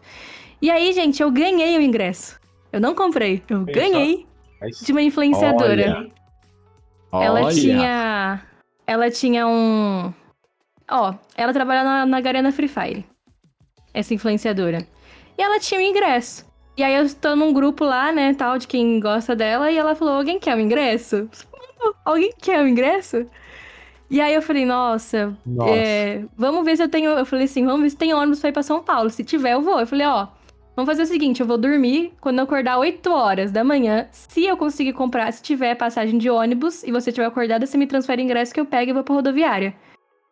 E 0.61 0.69
aí, 0.69 0.93
gente, 0.93 1.21
eu 1.21 1.31
ganhei 1.31 1.75
o 1.75 1.81
ingresso. 1.81 2.39
Eu 2.73 2.81
não 2.81 2.95
comprei, 2.95 3.43
eu 3.47 3.59
Olha 3.59 3.67
só. 3.67 3.79
ganhei 3.79 4.27
de 4.81 4.91
uma 4.91 5.01
influenciadora. 5.01 6.09
Ela 7.13 7.43
olha. 7.43 7.53
tinha. 7.53 8.41
Ela 8.87 9.11
tinha 9.11 9.47
um. 9.47 10.11
Ó, 10.89 11.13
ela 11.37 11.53
trabalha 11.53 11.83
na, 11.83 12.05
na 12.05 12.19
Garena 12.19 12.51
Free 12.51 12.67
Fire. 12.67 13.05
Essa 13.93 14.13
influenciadora. 14.15 14.87
E 15.37 15.41
ela 15.41 15.59
tinha 15.59 15.79
um 15.79 15.83
ingresso. 15.83 16.51
E 16.75 16.83
aí 16.83 16.95
eu 16.95 17.03
estou 17.03 17.35
num 17.35 17.53
grupo 17.53 17.85
lá, 17.85 18.11
né, 18.11 18.33
tal, 18.33 18.57
de 18.57 18.67
quem 18.67 18.99
gosta 18.99 19.35
dela, 19.35 19.71
e 19.71 19.77
ela 19.77 19.93
falou: 19.93 20.15
alguém 20.15 20.39
quer 20.39 20.57
o 20.57 20.59
ingresso? 20.59 21.29
Alguém 22.03 22.33
quer 22.41 22.63
o 22.63 22.67
ingresso? 22.67 23.27
E 24.09 24.21
aí 24.21 24.33
eu 24.33 24.41
falei, 24.41 24.65
nossa, 24.65 25.35
Nossa. 25.45 25.71
é, 25.71 26.23
vamos 26.37 26.63
ver 26.63 26.77
se 26.77 26.83
eu 26.83 26.89
tenho. 26.89 27.11
Eu 27.11 27.25
falei 27.25 27.45
assim, 27.45 27.65
vamos 27.65 27.81
ver 27.81 27.89
se 27.91 27.97
tem 27.97 28.13
ônibus 28.13 28.39
pra 28.39 28.49
ir 28.49 28.53
pra 28.53 28.63
São 28.63 28.81
Paulo. 28.81 29.09
Se 29.09 29.23
tiver, 29.23 29.53
eu 29.53 29.61
vou. 29.61 29.79
Eu 29.79 29.87
falei, 29.87 30.05
ó, 30.05 30.27
vamos 30.75 30.89
fazer 30.89 31.03
o 31.03 31.05
seguinte: 31.05 31.41
eu 31.41 31.47
vou 31.47 31.57
dormir 31.57 32.13
quando 32.19 32.39
eu 32.39 32.43
acordar 32.43 32.77
8 32.77 33.11
horas 33.11 33.51
da 33.51 33.63
manhã. 33.63 34.07
Se 34.11 34.45
eu 34.45 34.57
conseguir 34.57 34.93
comprar, 34.93 35.31
se 35.31 35.41
tiver 35.41 35.75
passagem 35.75 36.17
de 36.17 36.29
ônibus 36.29 36.83
e 36.83 36.91
você 36.91 37.11
tiver 37.11 37.25
acordada, 37.25 37.65
você 37.65 37.77
me 37.77 37.87
transfere 37.87 38.21
o 38.21 38.25
ingresso 38.25 38.53
que 38.53 38.59
eu 38.59 38.65
pego 38.65 38.91
e 38.91 38.93
vou 38.93 39.03
pra 39.03 39.15
rodoviária. 39.15 39.75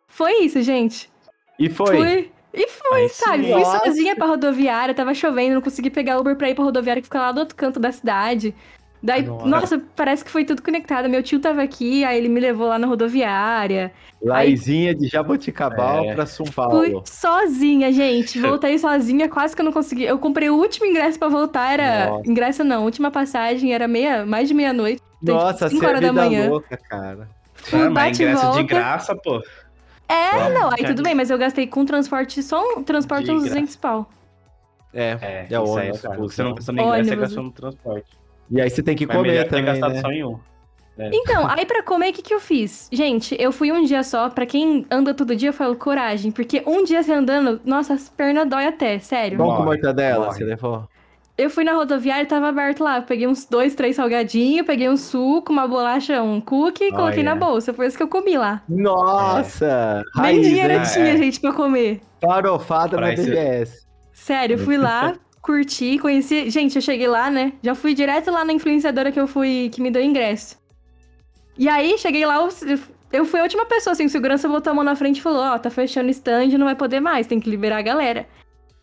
Foi 0.08 0.44
isso, 0.44 0.60
gente. 0.62 1.10
E 1.58 1.68
foi. 1.68 1.96
Fui. 1.96 2.32
E 2.54 2.68
fui, 2.68 3.08
sim. 3.08 3.24
sabe? 3.24 3.42
Fui 3.44 3.62
Nossa. 3.62 3.86
sozinha 3.86 4.14
pra 4.14 4.26
rodoviária, 4.26 4.94
tava 4.94 5.14
chovendo, 5.14 5.54
não 5.54 5.62
consegui 5.62 5.88
pegar 5.88 6.18
Uber 6.18 6.36
pra 6.36 6.50
ir 6.50 6.54
pra 6.54 6.64
rodoviária 6.64 7.00
que 7.00 7.06
fica 7.06 7.18
lá 7.20 7.32
do 7.32 7.40
outro 7.40 7.56
canto 7.56 7.80
da 7.80 7.90
cidade. 7.90 8.54
Daí, 9.02 9.22
Nossa. 9.24 9.46
nossa. 9.46 9.82
parece 9.96 10.24
que 10.24 10.30
foi 10.30 10.44
tudo 10.44 10.62
conectado. 10.62 11.08
Meu 11.08 11.22
tio 11.22 11.40
tava 11.40 11.60
aqui, 11.62 12.04
aí 12.04 12.16
ele 12.16 12.28
me 12.28 12.38
levou 12.38 12.68
lá 12.68 12.78
na 12.78 12.86
rodoviária. 12.86 13.92
Laizinha 14.22 14.94
de 14.94 15.08
Jaboticabal 15.08 16.04
É. 16.04 16.14
pra 16.14 16.24
São 16.24 16.46
Fui 16.46 16.54
Paulo. 16.54 17.02
sozinha, 17.04 17.90
gente. 17.92 18.38
Voltei 18.40 18.78
sozinha, 18.78 19.28
quase 19.28 19.56
que 19.56 19.60
eu 19.60 19.64
não 19.64 19.72
consegui. 19.72 20.04
Eu 20.04 20.18
comprei 20.20 20.48
o 20.50 20.54
último 20.56 20.86
ingresso 20.86 21.18
pra 21.18 21.26
voltar, 21.28 21.72
era. 21.72 22.06
Nossa. 22.10 22.30
Ingresso 22.30 22.62
não, 22.62 22.84
última 22.84 23.10
passagem 23.10 23.74
era 23.74 23.88
meia, 23.88 24.24
mais 24.24 24.46
de 24.46 24.54
meia-noite. 24.54 25.02
Nossa, 25.20 25.68
cinco 25.68 25.80
você 25.80 25.86
é 25.86 25.88
horas 25.88 26.00
da 26.00 26.12
manhã. 26.12 26.48
louca, 26.48 26.76
cara. 26.76 27.28
Fui 27.54 27.82
Ah, 27.82 27.90
mas 27.90 28.18
ingresso 28.20 28.40
de 28.40 28.46
volta. 28.46 28.62
graça, 28.62 29.16
pô. 29.16 29.42
É, 30.08 30.48
não, 30.50 30.68
aí 30.72 30.84
tudo 30.84 31.02
bem, 31.02 31.14
mas 31.14 31.30
eu 31.30 31.38
gastei 31.38 31.66
com 31.66 31.84
transporte, 31.84 32.40
só 32.42 32.62
um 32.76 32.82
transporte 32.84 33.24
De 33.24 33.32
uns 33.32 33.42
graça. 33.44 33.54
200 33.54 33.76
pau. 33.76 34.08
É. 34.94 35.16
É, 35.20 35.46
É 35.50 35.56
aí 35.56 35.56
ônibus, 35.56 36.02
Você 36.18 36.42
não 36.42 36.54
pensou 36.54 36.74
no 36.74 36.82
ingresso, 36.82 37.08
você 37.08 37.16
gastou 37.16 37.42
no 37.44 37.50
transporte. 37.50 38.21
E 38.52 38.60
aí 38.60 38.68
você 38.70 38.82
tem 38.82 38.94
que 38.94 39.06
Mas 39.06 39.16
comer 39.16 39.48
também, 39.48 39.64
gastado 39.64 39.94
né? 39.94 40.00
só 40.00 40.10
em 40.12 40.24
um. 40.24 40.38
É. 40.98 41.08
Então, 41.10 41.48
aí 41.48 41.64
pra 41.64 41.82
comer, 41.82 42.10
o 42.10 42.12
que, 42.12 42.20
que 42.20 42.34
eu 42.34 42.38
fiz? 42.40 42.86
Gente, 42.92 43.34
eu 43.40 43.50
fui 43.50 43.72
um 43.72 43.82
dia 43.82 44.02
só. 44.04 44.28
Pra 44.28 44.44
quem 44.44 44.86
anda 44.90 45.14
todo 45.14 45.34
dia, 45.34 45.48
eu 45.48 45.52
falo 45.54 45.74
coragem. 45.74 46.30
Porque 46.30 46.62
um 46.66 46.84
dia 46.84 47.02
você 47.02 47.12
andando, 47.14 47.58
nossa, 47.64 47.94
as 47.94 48.10
pernas 48.10 48.46
dói 48.46 48.66
até, 48.66 48.98
sério. 48.98 49.38
Pão 49.38 49.56
com 49.56 49.62
mortadela, 49.64 50.30
você 50.30 50.44
levou? 50.44 50.86
Eu 51.38 51.48
fui 51.48 51.64
na 51.64 51.72
rodoviária 51.72 52.24
e 52.24 52.26
tava 52.26 52.48
aberto 52.48 52.84
lá. 52.84 53.00
Peguei 53.00 53.26
uns 53.26 53.46
dois, 53.46 53.74
três 53.74 53.96
salgadinhos, 53.96 54.66
peguei 54.66 54.86
um 54.90 54.98
suco, 54.98 55.50
uma 55.50 55.66
bolacha, 55.66 56.22
um 56.22 56.42
cookie 56.42 56.84
e 56.84 56.92
coloquei 56.92 57.22
na 57.22 57.34
bolsa. 57.34 57.72
Foi 57.72 57.86
isso 57.86 57.96
que 57.96 58.02
eu 58.02 58.08
comi 58.08 58.36
lá. 58.36 58.62
Nossa! 58.68 60.02
Nem 60.16 60.24
Raiz, 60.24 60.46
dinheiro 60.46 60.74
hein? 60.74 60.82
tinha, 60.92 61.14
É. 61.14 61.16
gente, 61.16 61.40
pra 61.40 61.54
comer. 61.54 62.02
Farofada 62.20 63.00
na 63.00 63.08
BBS. 63.08 63.86
Sério, 64.12 64.54
eu 64.54 64.58
fui 64.58 64.76
lá, 64.76 65.14
curti, 65.42 65.98
conheci. 65.98 66.48
Gente, 66.48 66.76
eu 66.76 66.82
cheguei 66.82 67.08
lá, 67.08 67.28
né? 67.30 67.52
Já 67.62 67.74
fui 67.74 67.92
direto 67.94 68.30
lá 68.30 68.44
na 68.44 68.52
influenciadora 68.52 69.10
que 69.12 69.20
eu 69.20 69.26
fui, 69.26 69.68
que 69.72 69.80
me 69.82 69.90
deu 69.90 70.02
ingresso. 70.02 70.56
E 71.58 71.68
aí, 71.68 71.98
cheguei 71.98 72.24
lá, 72.24 72.36
eu- 73.12 73.24
fui 73.26 73.40
a 73.40 73.42
última 73.42 73.66
pessoa, 73.66 73.92
assim, 73.92 74.06
o 74.06 74.08
segurança 74.08 74.48
botou 74.48 74.70
a 74.70 74.74
mão 74.74 74.84
na 74.84 74.96
frente 74.96 75.18
e 75.18 75.22
falou: 75.22 75.40
Ó, 75.42 75.58
tá 75.58 75.68
fechando 75.68 76.08
stand, 76.10 76.56
não 76.56 76.66
vai 76.66 76.74
poder 76.74 77.00
mais, 77.00 77.26
tem 77.26 77.38
que 77.40 77.50
liberar 77.50 77.78
a 77.78 77.82
galera. 77.82 78.26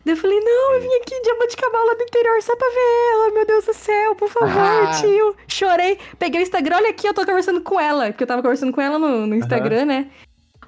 Daí 0.04 0.14
eu 0.14 0.16
falei: 0.16 0.38
Não, 0.38 0.74
eu 0.74 0.80
vim 0.82 0.94
aqui 1.02 1.20
de 1.20 1.28
Jaboticabal 1.28 1.86
lá 1.86 1.94
do 1.94 2.02
interior 2.02 2.40
só 2.42 2.54
pra 2.54 2.68
ver 2.68 3.12
ela, 3.14 3.30
meu 3.34 3.46
Deus 3.46 3.64
do 3.66 3.74
céu, 3.74 4.14
por 4.14 4.28
favor, 4.30 4.86
Ah. 4.88 4.90
tio. 5.00 5.34
Chorei, 5.48 5.98
peguei 6.18 6.40
o 6.40 6.42
Instagram, 6.42 6.76
olha 6.76 6.90
aqui, 6.90 7.08
eu 7.08 7.12
tô 7.14 7.26
conversando 7.26 7.60
com 7.60 7.80
ela, 7.80 8.06
porque 8.12 8.22
eu 8.22 8.28
tava 8.28 8.40
conversando 8.42 8.72
com 8.72 8.80
ela 8.80 8.98
no, 8.98 9.26
no 9.26 9.34
Instagram, 9.34 9.84
né? 9.86 10.06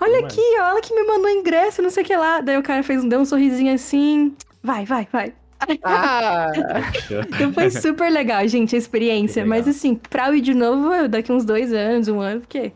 Olha 0.01 0.19
aqui, 0.19 0.41
ó, 0.59 0.71
ela 0.71 0.81
que 0.81 0.93
me 0.93 1.05
mandou 1.07 1.31
ingresso, 1.31 1.81
não 1.81 1.89
sei 1.91 2.03
o 2.03 2.07
que 2.07 2.17
lá. 2.17 2.41
Daí 2.41 2.59
o 2.59 2.63
cara 2.63 2.83
fez, 2.83 3.05
deu 3.05 3.21
um 3.21 3.25
sorrisinho 3.25 3.73
assim. 3.73 4.35
Vai, 4.61 4.85
vai, 4.85 5.07
vai. 5.13 5.33
Ah! 5.85 6.51
Então 7.35 7.53
foi 7.53 7.71
super 7.71 8.11
legal, 8.11 8.47
gente, 8.49 8.75
a 8.75 8.79
experiência. 8.79 9.45
Mas 9.47 9.67
assim, 9.69 9.95
pra 9.95 10.29
eu 10.29 10.35
ir 10.37 10.41
de 10.41 10.55
novo, 10.55 10.93
eu- 10.95 11.09
daqui 11.09 11.33
uns 11.33 11.45
dois 11.45 11.73
anos, 11.73 12.09
um 12.09 12.21
ano, 12.21 12.41
porque. 12.41 12.73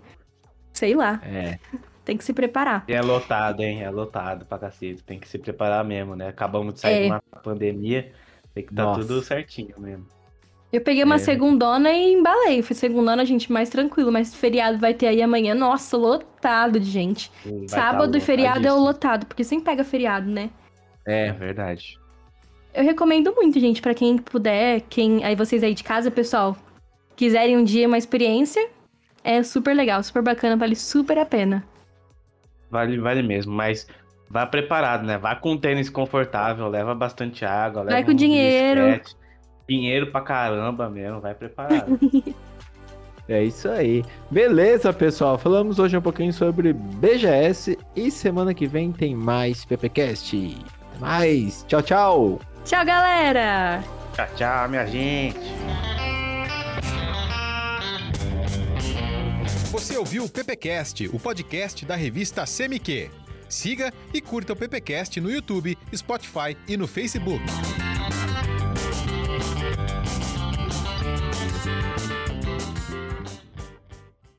Sei 0.73 0.95
lá, 0.95 1.21
É. 1.25 1.59
tem 2.05 2.17
que 2.19 2.25
se 2.25 2.35
preparar. 2.35 2.85
E 2.87 2.93
é 2.93 3.01
lotado, 3.01 3.63
hein? 3.63 3.83
É 3.83 3.89
lotado 3.91 4.45
pra 4.45 4.59
cacete. 4.59 5.03
Tem 5.03 5.19
que 5.19 5.27
se 5.27 5.39
preparar 5.39 5.83
mesmo, 5.85 6.15
né? 6.15 6.29
Acabamos 6.29 6.75
de 6.75 6.81
sair 6.81 6.95
É. 6.95 7.03
de 7.05 7.11
uma 7.13 7.23
pandemia. 7.43 8.13
Tem 8.55 8.63
que 8.65 8.73
estar 8.73 8.83
Nossa. 8.85 9.01
tudo 9.01 9.23
certinho 9.23 9.75
mesmo. 9.79 10.07
Eu 10.71 10.81
peguei 10.83 11.03
uma 11.05 11.15
É. 11.15 11.19
segundona 11.19 11.91
e 11.93 12.13
embalei. 12.13 12.61
Foi 12.61 12.77
segundona, 12.77 13.25
gente, 13.25 13.51
mais 13.51 13.71
tranquilo. 13.71 14.13
Mas 14.13 14.35
feriado 14.35 14.77
vai 14.79 14.93
ter 14.93 15.07
aí 15.07 15.23
amanhã. 15.23 15.55
Nossa, 15.55 15.97
lotado 15.97 16.79
de 16.79 16.91
gente. 16.91 17.31
Vai 17.45 17.69
Sábado 17.69 18.13
tá 18.13 18.19
e 18.19 18.21
feriado 18.21 18.67
é 18.69 18.73
o 18.73 18.79
lotado, 18.79 19.25
porque 19.25 19.43
sempre 19.45 19.65
pega 19.65 19.83
feriado, 19.85 20.29
né? 20.29 20.51
É 21.07 21.29
É. 21.29 21.33
verdade. 21.33 21.99
Eu 22.77 22.85
recomendo 22.85 23.35
muito, 23.35 23.59
gente, 23.59 23.81
pra 23.81 23.95
quem 23.95 24.19
puder, 24.19 24.83
quem 24.83 25.25
aí 25.25 25.35
vocês 25.35 25.63
aí 25.63 25.73
de 25.73 25.83
casa, 25.83 26.11
pessoal, 26.11 26.55
quiserem 27.17 27.57
um 27.57 27.65
dia 27.65 27.89
uma 27.89 27.97
experiência, 27.97 28.69
é 29.25 29.43
super 29.43 29.75
legal, 29.75 30.03
super 30.03 30.23
bacana, 30.23 30.59
vale 30.59 30.77
super 30.77 31.17
a 31.17 31.25
pena. 31.25 31.65
Vale, 32.71 32.99
vale 32.99 33.23
mesmo, 33.23 33.51
mas 33.55 33.87
vá 34.29 34.45
preparado, 34.45 35.07
né? 35.07 35.17
Vá 35.17 35.35
com 35.35 35.53
um 35.53 35.57
tênis 35.59 35.89
confortável, 35.89 36.69
leva 36.69 36.95
bastante 36.95 37.47
água, 37.47 37.83
Vai 37.83 37.95
leva 37.95 38.05
com 38.05 38.13
um 38.13 38.15
dinheiro. 38.15 38.83
bisquete. 38.83 39.17
Dinheiro 39.67 40.13
pra 40.13 40.21
caramba 40.21 40.91
mesmo, 40.91 41.19
vai 41.19 41.35
preparado. 41.35 41.99
É 43.29 43.43
isso 43.43 43.69
aí. 43.69 44.05
Beleza, 44.31 44.93
pessoal. 44.93 45.37
Falamos 45.37 45.81
hoje 45.81 45.97
um 45.97 46.01
pouquinho 46.01 46.33
sobre 46.33 46.73
BGS 46.73 47.77
e 47.97 48.09
semana 48.09 48.55
que 48.55 48.69
vem 48.69 48.93
tem 48.93 49.17
mais 49.17 49.65
PPcast. 49.65 50.57
Até 50.95 51.01
mais. 51.01 51.65
Tchau, 51.67 51.83
tchau. 51.83 52.41
Tchau, 52.67 52.85
galera! 52.85 53.81
tchau, 54.13 54.27
tchau, 54.35 54.69
minha 54.69 54.85
gente. 54.85 55.39
Você 59.71 59.97
ouviu 59.97 60.25
o 60.25 60.29
PPcast, 60.29 61.09
o 61.13 61.21
podcast 61.21 61.87
da 61.87 61.95
revista 61.95 62.45
CMQ. 62.45 63.09
Siga 63.49 63.93
e 64.13 64.21
curta 64.21 64.53
o 64.53 64.57
PPcast 64.57 65.21
no 65.21 65.31
YouTube, 65.31 65.79
Spotify 65.95 66.57
e 66.67 66.77
no 66.77 66.89
Facebook. 66.89 67.41